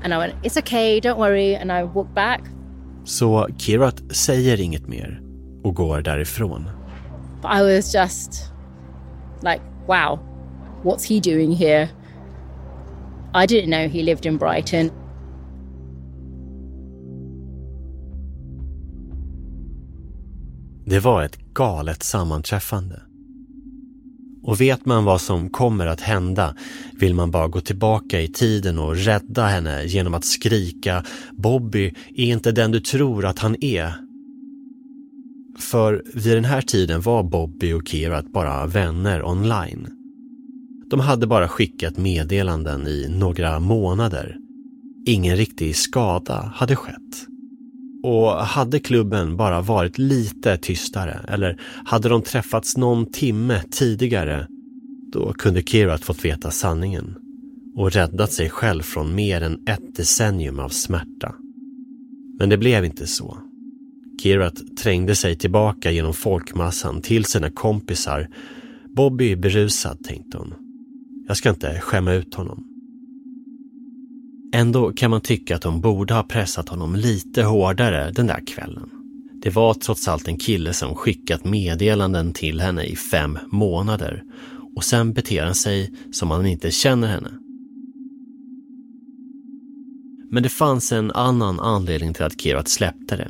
And 0.02 0.12
I 0.12 0.18
went, 0.18 0.34
it's 0.42 0.56
okay, 0.56 1.00
don't 1.00 1.18
worry. 1.18 1.54
And 1.56 1.72
I 1.72 1.84
walked 1.84 2.14
back. 2.14 2.40
Så 3.04 3.48
Kirat 3.58 4.02
säger 4.10 4.60
inget 4.60 4.88
mer 4.88 5.27
och 5.62 5.74
går 5.74 6.00
därifrån. 6.00 6.70
I 7.44 7.62
was 7.62 7.94
just 7.94 8.52
like, 9.42 9.60
wow, 9.86 10.18
what's 10.82 11.08
he 11.08 11.20
doing 11.20 11.52
here? 11.52 11.88
I 13.34 13.46
didn't 13.46 13.70
know 13.70 13.88
he 13.88 14.02
lived 14.02 14.26
in 14.26 14.36
Brighton. 14.36 14.90
Det 20.86 21.00
var 21.00 21.22
ett 21.22 21.38
galet 21.54 22.02
sammanträffande. 22.02 23.02
Och 24.42 24.60
vet 24.60 24.86
man 24.86 25.04
vad 25.04 25.20
som 25.20 25.50
kommer 25.50 25.86
att 25.86 26.00
hända 26.00 26.54
vill 27.00 27.14
man 27.14 27.30
bara 27.30 27.48
gå 27.48 27.60
tillbaka 27.60 28.20
i 28.20 28.28
tiden 28.28 28.78
och 28.78 28.96
rädda 28.96 29.46
henne 29.46 29.84
genom 29.84 30.14
att 30.14 30.24
skrika 30.24 31.04
Bobby 31.32 31.94
är 32.16 32.32
inte 32.32 32.52
den 32.52 32.70
du 32.70 32.80
tror 32.80 33.26
att 33.26 33.38
han 33.38 33.56
är. 33.60 34.07
För 35.58 36.02
vid 36.14 36.36
den 36.36 36.44
här 36.44 36.60
tiden 36.62 37.00
var 37.00 37.22
Bobby 37.22 37.72
och 37.72 37.88
Kerat 37.88 38.32
bara 38.32 38.66
vänner 38.66 39.24
online. 39.24 39.88
De 40.90 41.00
hade 41.00 41.26
bara 41.26 41.48
skickat 41.48 41.96
meddelanden 41.96 42.86
i 42.86 43.06
några 43.08 43.60
månader. 43.60 44.36
Ingen 45.06 45.36
riktig 45.36 45.76
skada 45.76 46.52
hade 46.54 46.76
skett. 46.76 47.26
Och 48.02 48.30
hade 48.30 48.80
klubben 48.80 49.36
bara 49.36 49.60
varit 49.60 49.98
lite 49.98 50.56
tystare 50.56 51.20
eller 51.28 51.60
hade 51.84 52.08
de 52.08 52.22
träffats 52.22 52.76
någon 52.76 53.06
timme 53.06 53.62
tidigare 53.70 54.46
då 55.12 55.32
kunde 55.32 55.62
Kerat 55.62 56.04
fått 56.04 56.24
veta 56.24 56.50
sanningen 56.50 57.14
och 57.76 57.92
räddat 57.92 58.32
sig 58.32 58.50
själv 58.50 58.82
från 58.82 59.14
mer 59.14 59.40
än 59.40 59.68
ett 59.68 59.96
decennium 59.96 60.58
av 60.58 60.68
smärta. 60.68 61.34
Men 62.38 62.48
det 62.48 62.58
blev 62.58 62.84
inte 62.84 63.06
så. 63.06 63.38
Kirat 64.22 64.76
trängde 64.82 65.14
sig 65.14 65.36
tillbaka 65.36 65.90
genom 65.90 66.14
folkmassan 66.14 67.02
till 67.02 67.24
sina 67.24 67.50
kompisar. 67.50 68.28
Bobby 68.96 69.32
är 69.32 69.36
berusad, 69.36 70.04
tänkte 70.04 70.38
hon. 70.38 70.54
Jag 71.28 71.36
ska 71.36 71.50
inte 71.50 71.80
skämma 71.80 72.12
ut 72.12 72.34
honom. 72.34 72.64
Ändå 74.54 74.92
kan 74.92 75.10
man 75.10 75.20
tycka 75.20 75.56
att 75.56 75.62
de 75.62 75.80
borde 75.80 76.14
ha 76.14 76.22
pressat 76.22 76.68
honom 76.68 76.96
lite 76.96 77.42
hårdare 77.42 78.10
den 78.10 78.26
där 78.26 78.46
kvällen. 78.46 78.90
Det 79.42 79.50
var 79.50 79.74
trots 79.74 80.08
allt 80.08 80.28
en 80.28 80.38
kille 80.38 80.72
som 80.72 80.94
skickat 80.94 81.44
meddelanden 81.44 82.32
till 82.32 82.60
henne 82.60 82.84
i 82.84 82.96
fem 82.96 83.38
månader 83.52 84.22
och 84.76 84.84
sen 84.84 85.12
beter 85.12 85.44
han 85.44 85.54
sig 85.54 85.92
som 86.12 86.30
han 86.30 86.46
inte 86.46 86.70
känner 86.70 87.08
henne. 87.08 87.30
Men 90.30 90.42
det 90.42 90.48
fanns 90.48 90.92
en 90.92 91.10
annan 91.10 91.60
anledning 91.60 92.14
till 92.14 92.24
att 92.24 92.40
Kirat 92.40 92.68
släppte 92.68 93.16
det. 93.16 93.28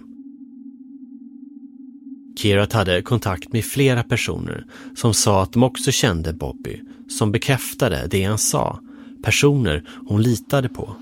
Kirat 2.39 2.73
hade 2.73 3.03
kontakt 3.03 3.53
med 3.53 3.65
flera 3.65 4.03
personer 4.03 4.65
som 4.95 5.15
sa 5.15 5.43
att 5.43 5.53
de 5.53 5.63
också 5.63 5.93
kände 5.93 6.33
Bobby, 6.33 6.83
som 7.09 7.33
bekräftade 7.33 8.07
det 8.11 8.25
han 8.25 8.39
sa, 8.39 8.81
personer 9.23 9.85
hon 10.07 10.23
litade 10.23 10.69
på. 10.69 10.97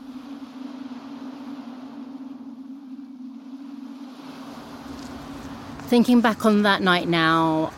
Thinking 5.89 6.21
back 6.21 6.45
on 6.45 6.63
that 6.63 6.81
night 6.81 7.09
now, 7.09 7.71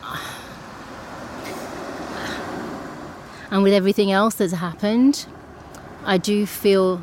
and 3.49 3.63
with 3.63 3.75
everything 3.75 4.11
else 4.11 4.43
that's 4.43 4.55
happened, 4.55 5.27
I 6.07 6.17
do 6.17 6.45
feel 6.45 7.01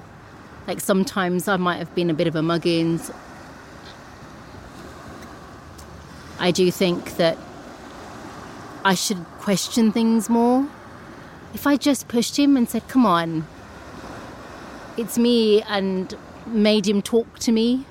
like 0.69 0.81
sometimes 0.81 1.49
I 1.49 1.57
might 1.57 1.79
have 1.79 1.95
been 1.95 2.11
a 2.11 2.14
bit 2.14 2.29
of 2.29 2.35
a 2.35 2.42
muggins. 2.42 3.12
I 6.47 6.53
do 6.53 6.71
think 6.71 7.17
that 7.17 7.37
I 8.85 8.95
should 8.95 9.17
question 9.41 9.91
things 9.91 10.29
more. 10.29 10.69
If 11.55 11.67
I 11.67 11.77
just 11.77 12.07
pushed 12.07 12.39
him 12.39 12.57
and 12.57 12.69
said, 12.69 12.87
come 12.87 13.05
on, 13.05 13.49
it's 14.97 15.19
me, 15.19 15.63
and 15.63 16.17
made 16.47 16.87
him 16.87 17.03
talk 17.03 17.41
to 17.41 17.51
me, 17.51 17.85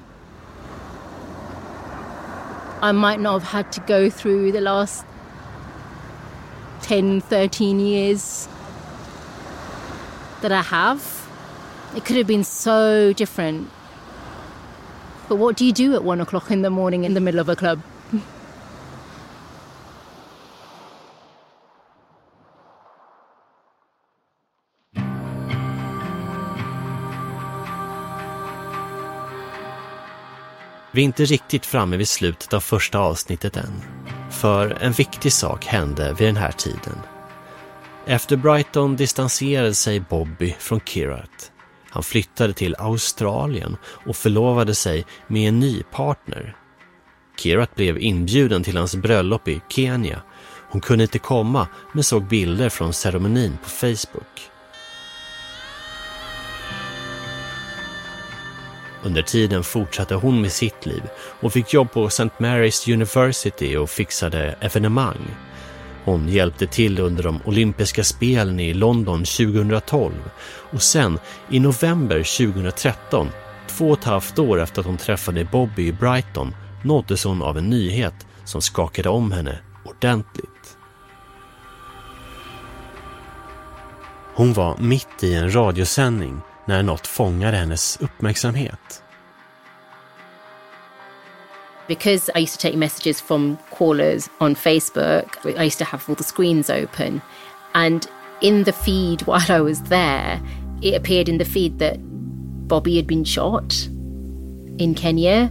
I 2.81 2.93
might 2.93 3.19
not 3.19 3.41
have 3.41 3.51
had 3.51 3.73
to 3.73 3.81
go 3.81 4.09
through 4.09 4.53
the 4.53 4.61
last 4.61 5.03
10, 6.83 7.19
13 7.19 7.81
years 7.81 8.47
that 10.39 10.53
I 10.53 10.61
have. 10.61 11.27
It 11.93 12.05
could 12.05 12.15
have 12.15 12.27
been 12.27 12.45
so 12.45 13.11
different. 13.11 13.69
But 15.27 15.35
what 15.35 15.57
do 15.57 15.65
you 15.65 15.73
do 15.73 15.93
at 15.93 16.05
one 16.05 16.21
o'clock 16.21 16.51
in 16.51 16.61
the 16.61 16.69
morning 16.69 17.03
in 17.03 17.15
the 17.15 17.19
middle 17.19 17.41
of 17.41 17.49
a 17.49 17.57
club? 17.57 17.81
Vi 30.95 31.01
är 31.01 31.05
inte 31.05 31.25
riktigt 31.25 31.65
framme 31.65 31.97
vid 31.97 32.07
slutet 32.07 32.53
av 32.53 32.59
första 32.59 32.99
avsnittet 32.99 33.57
än. 33.57 33.81
För 34.31 34.77
en 34.81 34.91
viktig 34.91 35.33
sak 35.33 35.65
hände 35.65 36.15
vid 36.19 36.27
den 36.27 36.37
här 36.37 36.51
tiden. 36.51 36.99
Efter 38.05 38.35
Brighton 38.35 38.95
distanserade 38.95 39.73
sig 39.73 39.99
Bobby 39.99 40.55
från 40.59 40.79
Kirat. 40.79 41.51
Han 41.89 42.03
flyttade 42.03 42.53
till 42.53 42.75
Australien 42.79 43.77
och 43.85 44.15
förlovade 44.15 44.75
sig 44.75 45.05
med 45.27 45.49
en 45.49 45.59
ny 45.59 45.83
partner. 45.83 46.55
Kirat 47.39 47.75
blev 47.75 47.97
inbjuden 47.97 48.63
till 48.63 48.77
hans 48.77 48.95
bröllop 48.95 49.47
i 49.47 49.61
Kenya. 49.69 50.21
Hon 50.69 50.81
kunde 50.81 51.03
inte 51.03 51.19
komma 51.19 51.67
men 51.93 52.03
såg 52.03 52.27
bilder 52.27 52.69
från 52.69 52.93
ceremonin 52.93 53.57
på 53.63 53.69
Facebook. 53.69 54.54
Under 59.05 59.21
tiden 59.21 59.63
fortsatte 59.63 60.15
hon 60.15 60.41
med 60.41 60.51
sitt 60.51 60.85
liv 60.85 61.03
och 61.39 61.53
fick 61.53 61.73
jobb 61.73 61.91
på 61.91 62.07
St. 62.07 62.29
Mary's 62.37 62.93
University 62.93 63.75
och 63.75 63.89
fixade 63.89 64.55
evenemang. 64.59 65.35
Hon 66.03 66.29
hjälpte 66.29 66.67
till 66.67 66.99
under 66.99 67.23
de 67.23 67.39
olympiska 67.45 68.03
spelen 68.03 68.59
i 68.59 68.73
London 68.73 69.19
2012 69.19 70.13
och 70.47 70.81
sen 70.81 71.19
i 71.49 71.59
november 71.59 72.17
2013, 72.53 73.29
två 73.67 73.89
och 73.89 73.97
ett 73.97 74.03
halvt 74.03 74.39
år 74.39 74.61
efter 74.61 74.79
att 74.79 74.85
hon 74.85 74.97
träffade 74.97 75.45
Bobby 75.51 75.87
i 75.87 75.93
Brighton, 75.93 76.55
nåddes 76.83 77.23
hon 77.23 77.41
av 77.41 77.57
en 77.57 77.69
nyhet 77.69 78.27
som 78.45 78.61
skakade 78.61 79.09
om 79.09 79.31
henne 79.31 79.59
ordentligt. 79.85 80.77
Hon 84.35 84.53
var 84.53 84.77
mitt 84.77 85.23
i 85.23 85.33
en 85.33 85.55
radiosändning 85.55 86.41
när 86.65 86.83
något 86.83 87.07
fångade 87.07 87.57
hennes 87.57 87.97
uppmärksamhet. 88.01 89.01
Because 91.87 92.31
I 92.35 92.39
used 92.39 92.59
to 92.59 92.61
take 92.67 92.77
messages 92.77 93.21
from 93.21 93.57
callers 93.77 94.29
on 94.39 94.55
Facebook, 94.55 95.45
I 95.45 95.63
used 95.63 95.77
to 95.77 95.85
have 95.85 96.03
all 96.07 96.15
the 96.15 96.23
screens 96.23 96.69
open. 96.69 97.21
And 97.73 98.07
in 98.41 98.63
the 98.63 98.71
feed 98.71 99.21
while 99.27 99.51
I 99.51 99.61
was 99.61 99.81
there, 99.83 100.41
it 100.81 100.95
appeared 100.95 101.29
in 101.29 101.37
the 101.37 101.45
feed 101.45 101.79
that 101.79 101.97
Bobby 102.67 102.95
had 102.95 103.07
been 103.07 103.25
shot 103.25 103.87
in 104.77 104.95
Kenya. 104.95 105.49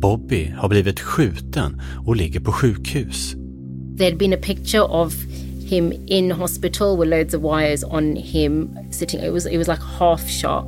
Bobby 0.00 0.54
har 0.56 0.68
blivit 0.68 1.00
skjuten 1.00 1.80
och 2.06 2.16
ligger 2.16 2.40
på 2.40 2.52
sjukhus. 2.52 3.34
There'd 3.98 4.18
been 4.18 4.32
a 4.32 4.40
picture 4.42 4.82
of 4.82 5.14
him 5.66 5.92
in 6.06 6.30
hospital 6.30 6.96
with 6.96 7.08
loads 7.08 7.34
of 7.34 7.42
wires 7.42 7.84
on 7.84 8.16
him 8.16 8.76
sitting 8.92 9.20
it 9.20 9.30
was 9.30 9.46
it 9.46 9.58
was 9.58 9.68
like 9.68 9.80
a 9.80 9.92
half 9.98 10.28
shot 10.28 10.64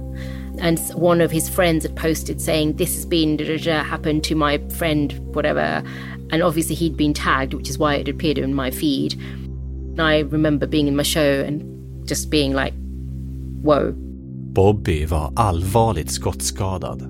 and 0.58 0.78
one 0.94 1.20
of 1.20 1.30
his 1.30 1.48
friends 1.48 1.84
had 1.84 1.94
posted 1.94 2.40
saying 2.40 2.74
this 2.74 2.94
has 2.94 3.06
been 3.06 3.38
happened 3.38 4.24
to 4.24 4.34
my 4.34 4.58
friend 4.76 5.12
whatever 5.34 5.82
and 6.30 6.42
obviously 6.42 6.74
he'd 6.74 6.96
been 6.96 7.14
tagged 7.14 7.54
which 7.54 7.70
is 7.70 7.78
why 7.78 7.94
it 7.94 8.08
appeared 8.08 8.38
in 8.38 8.54
my 8.54 8.70
feed 8.70 9.14
and 9.14 10.00
i 10.02 10.18
remember 10.18 10.66
being 10.66 10.88
in 10.88 10.96
my 10.96 11.02
show 11.02 11.40
and 11.46 12.08
just 12.08 12.30
being 12.30 12.52
like 12.52 12.74
whoa 13.62 13.94
Bobby 14.58 15.04
var 15.04 15.32
allvarligt 15.36 16.10
skottskadad. 16.10 17.02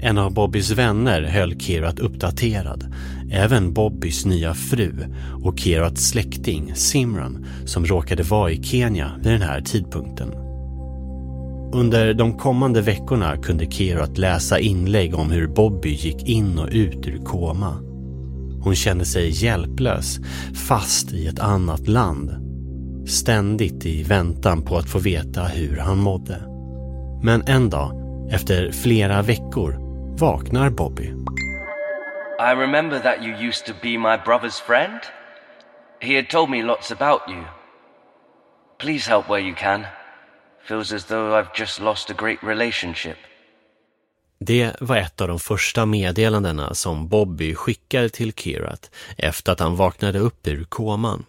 En 0.00 0.18
av 0.18 0.34
Bobbys 0.34 0.70
vänner 0.70 1.22
höll 1.22 1.54
Kirat 1.54 2.00
uppdaterad. 2.00 2.94
Även 3.34 3.72
Bobbys 3.72 4.26
nya 4.26 4.54
fru 4.54 4.92
och 5.44 5.58
Kerats 5.58 6.08
släkting 6.08 6.74
Simran 6.74 7.46
som 7.64 7.86
råkade 7.86 8.22
vara 8.22 8.50
i 8.50 8.62
Kenya 8.62 9.12
vid 9.22 9.32
den 9.32 9.42
här 9.42 9.60
tidpunkten. 9.60 10.28
Under 11.72 12.14
de 12.14 12.38
kommande 12.38 12.80
veckorna 12.80 13.36
kunde 13.36 13.70
Kerat 13.70 14.18
läsa 14.18 14.58
inlägg 14.58 15.14
om 15.14 15.30
hur 15.30 15.48
Bobby 15.48 15.94
gick 15.94 16.28
in 16.28 16.58
och 16.58 16.68
ut 16.72 17.06
ur 17.06 17.24
koma. 17.24 17.76
Hon 18.62 18.74
kände 18.74 19.04
sig 19.04 19.44
hjälplös, 19.44 20.20
fast 20.68 21.12
i 21.12 21.26
ett 21.26 21.38
annat 21.38 21.88
land. 21.88 22.30
Ständigt 23.06 23.86
i 23.86 24.02
väntan 24.02 24.62
på 24.62 24.76
att 24.76 24.88
få 24.88 24.98
veta 24.98 25.44
hur 25.44 25.76
han 25.76 25.98
mådde. 25.98 26.36
Men 27.22 27.42
en 27.46 27.70
dag, 27.70 27.92
efter 28.30 28.72
flera 28.72 29.22
veckor, 29.22 29.78
vaknar 30.18 30.70
Bobby. 30.70 31.12
I 32.50 32.54
remember 32.54 33.02
that 33.02 33.22
you 33.22 33.48
used 33.48 33.66
to 33.66 33.72
be 33.82 33.98
my 33.98 34.16
brother's 34.24 34.58
friend. 34.58 35.00
He 36.00 36.16
had 36.16 36.28
told 36.28 36.50
me 36.50 36.62
lots 36.62 36.90
about 36.90 37.20
you. 37.28 37.44
Please 38.78 39.10
help 39.10 39.28
where 39.28 39.48
you 39.48 39.54
can. 39.54 39.86
Feels 40.68 40.92
as 40.92 41.04
though 41.04 41.38
I've 41.38 41.54
just 41.54 41.80
lost 41.80 42.10
a 42.10 42.14
great 42.14 42.42
relationship. 42.42 43.16
Det 44.38 44.76
var 44.80 44.96
ett 44.96 45.20
av 45.20 45.28
de 45.28 45.38
första 45.38 45.86
meddelandena 45.86 46.74
som 46.74 47.08
Bobby 47.08 47.54
skickade 47.54 48.08
till 48.08 48.32
Kirat 48.32 48.90
efter 49.16 49.52
att 49.52 49.60
han 49.60 49.76
vaknade 49.76 50.18
upp 50.18 50.46
ur 50.46 50.64
koman. 50.64 51.24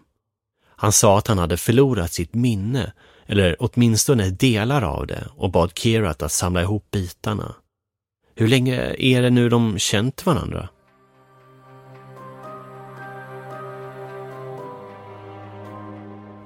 Han 0.76 0.92
sa 0.92 1.18
att 1.18 1.28
han 1.28 1.38
hade 1.38 1.58
förlorat 1.58 2.12
sitt 2.12 2.34
minne, 2.34 2.94
eller 3.26 3.56
åtminstone 3.60 4.30
delar 4.30 4.82
av 4.82 5.08
det, 5.08 5.28
och 5.36 5.52
bad 5.52 5.78
Kirat 5.78 6.22
att 6.22 6.32
samla 6.32 6.62
ihop 6.62 6.92
bitarna. 6.92 7.56
Hur 8.36 8.48
länge 8.48 8.96
är 8.98 9.22
det 9.22 9.30
nu 9.30 9.50
de 9.50 9.80
känt 9.80 10.26
varandra? 10.26 10.70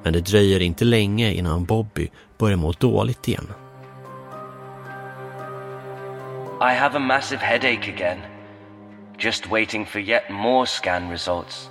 Men 0.08 0.13
det 0.13 0.22
dröjer 0.22 0.60
inte 0.60 0.86
länge 0.86 1.34
innan 1.34 1.65
Bobby 1.65 2.10
börjar 2.38 2.58
må 2.58 2.72
dåligt 2.72 3.28
igen. 3.28 3.48
I 6.62 6.74
have 6.76 6.96
a 6.96 7.00
massive 7.00 7.41
headache 7.41 7.93
again. 7.96 8.17
Just 9.20 9.52
waiting 9.52 9.86
for 9.86 10.02
yet 10.02 10.30
more 10.30 10.65
scan 10.65 11.12
results. 11.12 11.70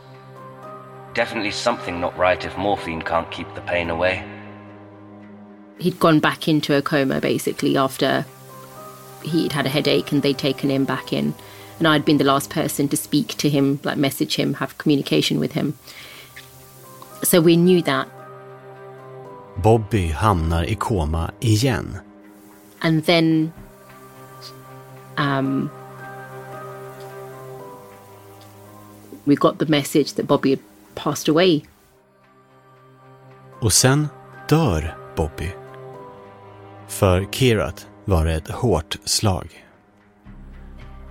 Definitely 1.14 1.52
something 1.52 2.00
not 2.00 2.12
right 2.18 2.44
if 2.44 2.56
morphine 2.56 3.02
can't 3.02 3.30
keep 3.30 3.46
the 3.54 3.60
pain 3.60 3.90
away. 3.90 4.22
he'd 5.78 5.98
gone 5.98 6.20
back 6.20 6.48
into 6.48 6.76
a 6.76 6.82
coma 6.82 7.20
basically 7.20 7.76
after 7.76 8.26
he'd 9.22 9.52
had 9.52 9.66
a 9.66 9.70
headache 9.70 10.12
and 10.12 10.22
they'd 10.22 10.38
taken 10.38 10.70
him 10.70 10.84
back 10.84 11.12
in 11.12 11.34
and 11.78 11.88
i'd 11.88 12.04
been 12.04 12.18
the 12.18 12.32
last 12.32 12.50
person 12.50 12.88
to 12.88 12.96
speak 12.96 13.28
to 13.28 13.48
him 13.48 13.78
like 13.82 13.98
message 13.98 14.36
him 14.36 14.54
have 14.54 14.78
communication 14.78 15.38
with 15.40 15.52
him 15.52 15.74
so 17.22 17.40
we 17.40 17.56
knew 17.56 17.82
that 17.82 18.08
Bobby 19.62 20.06
hamnar 20.08 20.64
i 20.64 20.74
koma 20.74 21.30
igen. 21.40 21.98
and 22.80 23.04
then 23.04 23.52
um, 25.16 25.70
we 29.24 29.34
got 29.34 29.58
the 29.58 29.66
message 29.66 30.12
that 30.14 30.26
bobby 30.26 30.50
had 30.50 30.60
passed 30.94 31.28
away 31.28 31.62
Och 33.60 33.72
sen 33.72 34.08
dör 34.48 34.96
Bobby. 35.16 35.54
För 36.88 37.26
Kirat 37.32 37.86
var 38.04 38.24
det 38.24 38.34
ett 38.34 38.48
hårt 38.48 38.96
slag. 39.04 39.64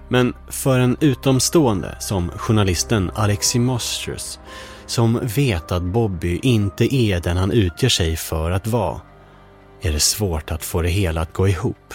Men 0.09 0.33
för 0.47 0.79
en 0.79 0.97
utomstående 0.99 1.95
som 1.99 2.29
journalisten 2.29 3.11
Alexi 3.15 3.59
Mosters 3.59 4.39
som 4.85 5.19
vet 5.23 5.71
att 5.71 5.83
Bobby 5.83 6.39
inte 6.43 6.95
är 6.95 7.19
den 7.19 7.37
han 7.37 7.51
utger 7.51 7.89
sig 7.89 8.15
för 8.15 8.51
att 8.51 8.67
vara 8.67 9.01
är 9.81 9.91
det 9.91 9.99
svårt 9.99 10.51
att 10.51 10.63
få 10.63 10.81
det 10.81 10.89
hela 10.89 11.21
att 11.21 11.33
gå 11.33 11.47
ihop. 11.47 11.93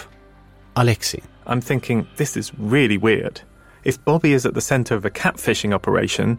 Alexi. 0.73 1.19
I'm 1.45 1.61
thinking 1.61 2.05
this 2.17 2.37
is 2.37 2.53
really 2.53 2.97
weird. 2.97 3.39
If 3.83 4.03
Bobby 4.05 4.33
is 4.33 4.45
at 4.45 4.53
the 4.53 4.61
center 4.61 4.97
of 4.97 5.05
a 5.05 5.09
catfishing 5.09 5.73
operation, 5.73 6.37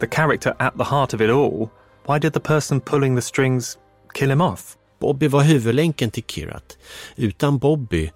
the 0.00 0.06
character 0.06 0.54
at 0.58 0.74
the 0.76 0.84
heart 0.84 1.14
of 1.14 1.20
it 1.20 1.30
all, 1.30 1.70
why 2.06 2.18
did 2.18 2.32
the 2.32 2.40
person 2.40 2.80
pulling 2.80 3.16
the 3.16 3.22
strings 3.22 3.78
kill 4.14 4.30
him 4.30 4.40
off? 4.40 4.76
Bobby 4.98 5.28
var 5.28 5.42
huvudlänken 5.42 6.10
till 6.10 6.24
Kirat. 6.24 6.78
Utan 7.16 7.58
Bobby, 7.58 8.12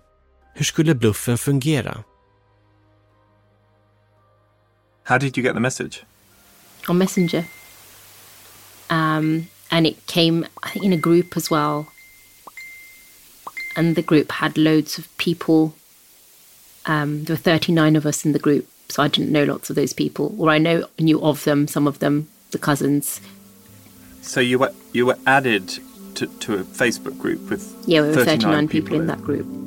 hur 0.54 0.64
skulle 0.64 0.94
bluffen 0.94 1.38
fungera? 1.38 2.04
How 5.04 5.18
did 5.18 5.38
you 5.38 5.44
get 5.44 5.54
the 5.54 5.60
message? 5.60 6.04
On 6.88 6.98
Messenger. 6.98 7.44
Um, 8.90 9.48
and 9.70 9.86
it 9.86 10.06
came, 10.06 10.46
I 10.62 10.70
think, 10.70 10.84
in 10.84 10.92
a 10.92 10.96
group 10.96 11.36
as 11.36 11.50
well. 11.50 11.88
And 13.76 13.94
the 13.94 14.02
group 14.02 14.32
had 14.32 14.56
loads 14.56 14.98
of 14.98 15.14
people. 15.18 15.74
Um, 16.86 17.24
there 17.24 17.34
were 17.34 17.40
39 17.40 17.96
of 17.96 18.06
us 18.06 18.24
in 18.24 18.32
the 18.32 18.38
group, 18.38 18.68
so 18.88 19.02
I 19.02 19.08
didn't 19.08 19.32
know 19.32 19.44
lots 19.44 19.70
of 19.70 19.76
those 19.76 19.92
people, 19.92 20.34
or 20.38 20.50
I 20.50 20.58
know 20.58 20.86
knew 20.98 21.20
of 21.20 21.44
them, 21.44 21.66
some 21.66 21.86
of 21.86 21.98
them, 21.98 22.28
the 22.52 22.58
cousins. 22.58 23.20
So 24.22 24.40
you 24.40 24.58
were 24.58 24.72
you 24.92 25.06
were 25.06 25.18
added 25.26 25.78
to, 26.14 26.26
to 26.26 26.54
a 26.54 26.64
Facebook 26.64 27.18
group 27.18 27.50
with 27.50 27.74
Yeah, 27.86 28.02
we 28.02 28.08
were 28.08 28.14
39, 28.14 28.40
39 28.40 28.68
people 28.68 29.00
in 29.00 29.06
that 29.08 29.22
group. 29.22 29.65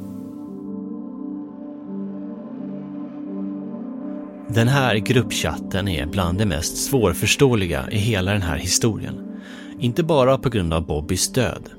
Den 4.54 4.68
här 4.68 4.96
gruppchatten 4.96 5.88
är 5.88 6.06
bland 6.06 6.38
det 6.38 6.46
mest 6.46 6.78
svårförståeliga 6.78 7.90
i 7.92 7.98
hela 7.98 8.32
den 8.32 8.42
här 8.42 8.58
historien. 8.58 9.42
Inte 9.80 10.04
bara 10.04 10.38
på 10.38 10.50
grund 10.50 10.74
av 10.74 10.86
Bobbys 10.86 11.34
död. 11.34 11.70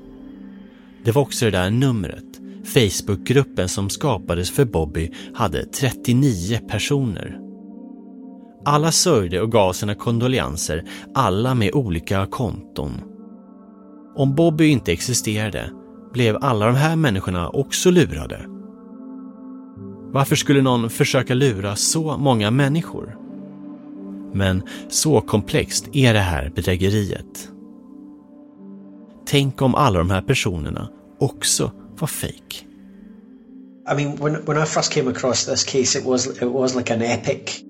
Det 1.03 1.11
var 1.11 1.21
också 1.21 1.45
det 1.45 1.51
där 1.51 1.69
numret. 1.69 2.23
Facebookgruppen 2.65 3.69
som 3.69 3.89
skapades 3.89 4.51
för 4.51 4.65
Bobby 4.65 5.11
hade 5.33 5.65
39 5.65 6.59
personer. 6.69 7.39
Alla 8.65 8.91
sörjde 8.91 9.41
och 9.41 9.51
gav 9.51 9.73
sina 9.73 9.95
kondolenser, 9.95 10.83
alla 11.15 11.55
med 11.55 11.73
olika 11.73 12.25
konton. 12.25 13.01
Om 14.15 14.35
Bobby 14.35 14.67
inte 14.67 14.91
existerade 14.91 15.71
blev 16.13 16.37
alla 16.41 16.65
de 16.65 16.75
här 16.75 16.95
människorna 16.95 17.49
också 17.49 17.91
lurade. 17.91 18.50
Varför 20.13 20.35
skulle 20.35 20.61
någon 20.61 20.89
försöka 20.89 21.33
lura 21.33 21.75
så 21.75 22.17
många 22.17 22.51
människor? 22.51 23.17
Men 24.33 24.63
så 24.89 25.21
komplext 25.21 25.89
är 25.93 26.13
det 26.13 26.19
här 26.19 26.51
bedrägeriet. 26.55 27.49
Tänk 29.25 29.61
om 29.61 29.75
alla 29.75 29.99
de 29.99 30.09
här 30.09 30.21
personerna 30.21 30.89
också 31.19 31.71
var 31.99 32.07
fake. 32.07 32.65
I 33.91 33.95
mean, 33.95 34.15
when 34.15 34.45
when 34.45 34.63
I 34.63 34.65
first 34.65 34.93
came 34.93 35.11
across 35.11 35.45
this 35.45 35.63
case, 35.63 35.99
it 35.99 36.05
was 36.05 36.27
it 36.27 36.51
was 36.51 36.75
like 36.75 36.93
an 36.93 37.01
epic. 37.01 37.61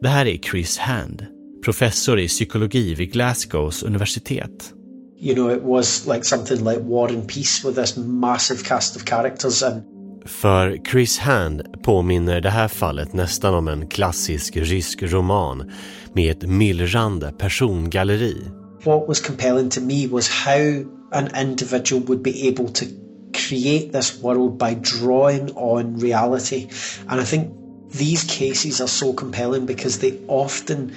Det 0.00 0.08
här 0.08 0.26
är 0.26 0.38
Chris 0.38 0.78
Hand, 0.78 1.26
professor 1.64 2.18
i 2.18 2.28
psykologi 2.28 2.94
vid 2.94 3.12
Glasgows 3.12 3.82
universitet. 3.82 4.74
You 5.20 5.34
know, 5.34 5.52
it 5.52 5.62
was 5.62 6.06
like 6.06 6.24
something 6.24 6.64
like 6.64 6.80
War 6.80 7.08
and 7.08 7.28
Peace 7.28 7.68
with 7.68 7.80
this 7.80 7.96
massive 7.96 8.64
cast 8.64 8.96
of 8.96 9.04
characters 9.04 9.62
and 9.62 9.82
för 10.26 10.78
Chris 10.90 11.18
Hand 11.18 11.82
påminner 11.82 12.40
det 12.40 12.50
här 12.50 12.68
fallet 12.68 13.12
nästan 13.12 13.54
om 13.54 13.68
en 13.68 13.86
klassisk 13.88 14.56
rysk 14.56 15.02
roman 15.02 15.72
med 16.12 16.30
ett 16.30 16.42
myllrande 16.42 17.32
persongalleri. 17.38 18.44
what 18.84 19.08
was 19.08 19.20
compelling 19.20 19.70
to 19.70 19.80
me 19.80 20.06
was 20.06 20.28
how 20.28 20.84
an 21.12 21.34
individual 21.36 22.02
would 22.02 22.22
be 22.22 22.48
able 22.48 22.68
to 22.68 22.86
create 23.32 23.92
this 23.92 24.20
world 24.20 24.58
by 24.58 24.74
drawing 24.74 25.50
on 25.52 25.98
reality. 25.98 26.68
And 27.08 27.20
I 27.20 27.24
think 27.24 27.52
these 27.90 28.24
cases 28.24 28.80
are 28.80 28.88
so 28.88 29.12
compelling 29.12 29.66
because 29.66 29.98
they 29.98 30.20
often 30.28 30.94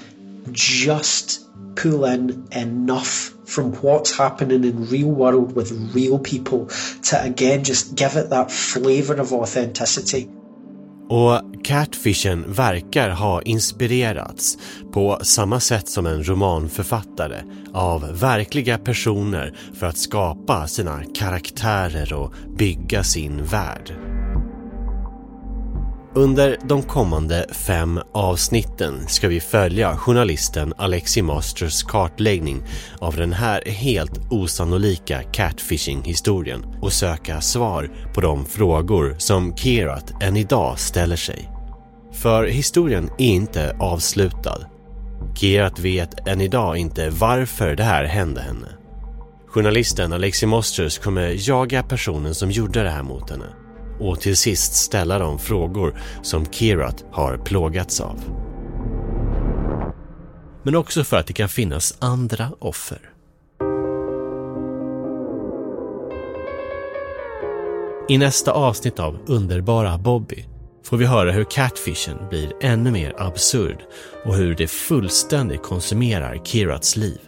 just 0.53 1.41
pull 1.75 2.05
in 2.05 2.47
enough 2.51 3.33
from 3.45 3.71
what's 3.81 4.17
happening 4.17 4.63
in 4.63 4.86
real 4.86 5.12
world 5.12 5.55
with 5.55 5.71
real 5.95 6.19
people 6.19 6.67
to 7.03 7.21
again 7.23 7.63
just 7.63 7.95
give 7.95 8.15
it 8.15 8.29
that 8.29 8.51
flavor 8.51 9.21
of 9.21 9.33
authenticity. 9.33 10.27
Och 11.10 11.41
Catfishen 11.63 12.53
verkar 12.53 13.10
ha 13.10 13.41
inspirerats 13.41 14.57
på 14.91 15.19
samma 15.21 15.60
sätt 15.60 15.89
som 15.89 16.05
en 16.05 16.23
romanförfattare 16.23 17.41
av 17.73 18.19
verkliga 18.19 18.77
personer 18.77 19.53
för 19.79 19.88
att 19.88 19.97
skapa 19.97 20.67
sina 20.67 21.03
karaktärer 21.15 22.13
och 22.13 22.33
bygga 22.57 23.03
sin 23.03 23.43
värld. 23.43 24.07
Under 26.17 26.58
de 26.63 26.84
kommande 26.84 27.45
fem 27.51 27.99
avsnitten 28.13 29.08
ska 29.08 29.27
vi 29.27 29.39
följa 29.39 29.97
journalisten 29.97 30.73
Alexi 30.77 31.21
Masters 31.21 31.84
kartläggning 31.84 32.63
av 32.99 33.15
den 33.15 33.34
här 33.34 33.62
helt 33.65 34.32
osannolika 34.32 35.23
catfishing-historien 35.23 36.65
och 36.82 36.93
söka 36.93 37.41
svar 37.41 37.91
på 38.13 38.21
de 38.21 38.45
frågor 38.45 39.15
som 39.17 39.56
Kirat 39.56 40.23
än 40.23 40.38
idag 40.38 40.80
ställer 40.80 41.15
sig. 41.15 41.49
För 42.13 42.45
historien 42.45 43.10
är 43.17 43.25
inte 43.25 43.75
avslutad. 43.80 44.60
Kirat 45.36 45.80
vet 45.80 46.27
än 46.27 46.41
idag 46.41 46.77
inte 46.77 47.10
varför 47.10 47.75
det 47.75 47.84
här 47.84 48.03
hände 48.03 48.41
henne. 48.41 48.67
Journalisten 49.47 50.13
Alexi 50.13 50.45
Masters 50.45 50.97
kommer 50.97 51.49
jaga 51.49 51.84
personen 51.84 52.36
som 52.36 52.51
gjorde 52.51 52.84
det 52.84 52.89
här 52.89 53.03
mot 53.03 53.30
henne 53.30 53.66
och 53.99 54.19
till 54.19 54.38
sist 54.38 54.73
ställa 54.73 55.19
de 55.19 55.39
frågor 55.39 55.99
som 56.21 56.45
Kirat 56.45 57.05
har 57.12 57.38
plågats 57.38 58.01
av. 58.01 58.21
Men 60.63 60.75
också 60.75 61.03
för 61.03 61.17
att 61.17 61.27
det 61.27 61.33
kan 61.33 61.49
finnas 61.49 61.97
andra 61.99 62.51
offer. 62.60 62.99
I 68.10 68.17
nästa 68.17 68.51
avsnitt 68.51 68.99
av 68.99 69.19
Underbara 69.25 69.97
Bobby 69.97 70.45
får 70.83 70.97
vi 70.97 71.05
höra 71.05 71.31
hur 71.31 71.43
catfishen 71.43 72.17
blir 72.29 72.53
ännu 72.62 72.91
mer 72.91 73.15
absurd 73.17 73.77
och 74.25 74.36
hur 74.36 74.55
det 74.55 74.67
fullständigt 74.67 75.63
konsumerar 75.63 76.41
Kirats 76.43 76.95
liv. 76.95 77.19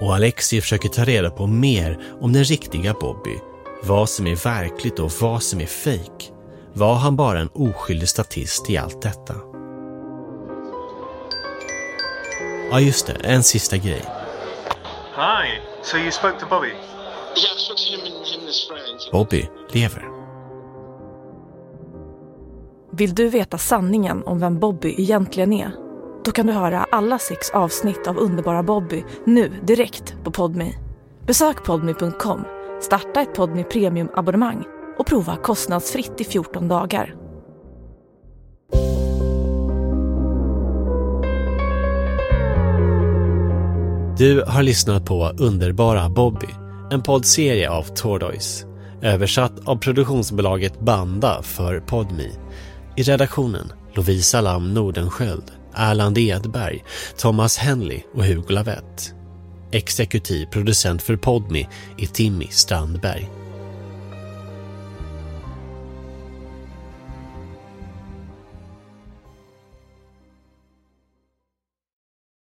Och 0.00 0.14
Alexi 0.14 0.60
försöker 0.60 0.88
ta 0.88 1.04
reda 1.04 1.30
på 1.30 1.46
mer 1.46 1.98
om 2.20 2.32
den 2.32 2.44
riktiga 2.44 2.94
Bobby 3.00 3.38
vad 3.82 4.08
som 4.08 4.26
är 4.26 4.36
verkligt 4.36 4.98
och 4.98 5.10
vad 5.20 5.42
som 5.42 5.60
är 5.60 5.66
fejk. 5.66 6.32
Var 6.72 6.94
han 6.94 7.16
bara 7.16 7.38
en 7.38 7.48
oskyldig 7.54 8.08
statist 8.08 8.70
i 8.70 8.76
allt 8.76 9.02
detta? 9.02 9.34
Ja, 12.70 12.80
just 12.80 13.06
det. 13.06 13.12
En 13.12 13.42
sista 13.42 13.76
grej. 13.76 14.04
Hi. 15.16 15.60
So 15.82 15.96
you 15.96 16.10
spoke 16.10 16.40
to 16.40 16.46
Bobby? 16.50 16.68
Yeah, 16.68 17.56
I 17.56 17.58
spoke 17.58 17.78
to 17.78 17.90
him 17.90 18.00
and, 18.00 18.26
him 18.26 18.40
and 18.40 18.46
his 18.46 18.68
friends. 18.68 19.10
Bobby 19.12 19.48
lever. 19.72 20.04
Vill 22.92 23.14
du 23.14 23.28
veta 23.28 23.58
sanningen 23.58 24.22
om 24.24 24.40
vem 24.40 24.58
Bobby 24.58 24.94
egentligen 24.98 25.52
är? 25.52 25.72
Då 26.24 26.30
kan 26.30 26.46
du 26.46 26.52
höra 26.52 26.86
alla 26.92 27.18
sex 27.18 27.50
avsnitt 27.50 28.06
av 28.06 28.18
Underbara 28.18 28.62
Bobby 28.62 29.04
nu 29.24 29.52
direkt 29.62 30.14
på 30.24 30.30
Podme. 30.30 30.72
Besök 31.26 31.64
podme.com, 31.64 32.44
starta 32.82 33.20
ett 33.20 33.34
Podme 33.34 33.64
Premium-abonnemang 33.64 34.64
och 34.98 35.06
prova 35.06 35.36
kostnadsfritt 35.36 36.20
i 36.20 36.24
14 36.24 36.68
dagar. 36.68 37.14
Du 44.18 44.44
har 44.46 44.62
lyssnat 44.62 45.04
på 45.04 45.32
Underbara 45.38 46.08
Bobby, 46.08 46.46
en 46.90 47.02
poddserie 47.02 47.70
av 47.70 47.82
Tordoise. 47.82 48.66
Översatt 49.02 49.68
av 49.68 49.76
produktionsbolaget 49.76 50.80
Banda 50.80 51.42
för 51.42 51.80
Podmi. 51.80 52.32
I 52.96 53.02
redaktionen 53.02 53.72
Lovisa 53.94 54.40
Lam 54.40 54.74
Nordenskjöld, 54.74 55.52
Erland 55.74 56.18
Edberg, 56.18 56.84
Thomas 57.16 57.58
Henley 57.58 58.02
och 58.14 58.24
Hugo 58.24 58.52
Lavett. 58.52 59.19
Exekutiv 59.72 60.46
producent 60.46 61.02
för 61.02 61.16
Podmi 61.16 61.68
är 61.98 62.06
Timmy 62.06 62.46
Strandberg. 62.50 63.39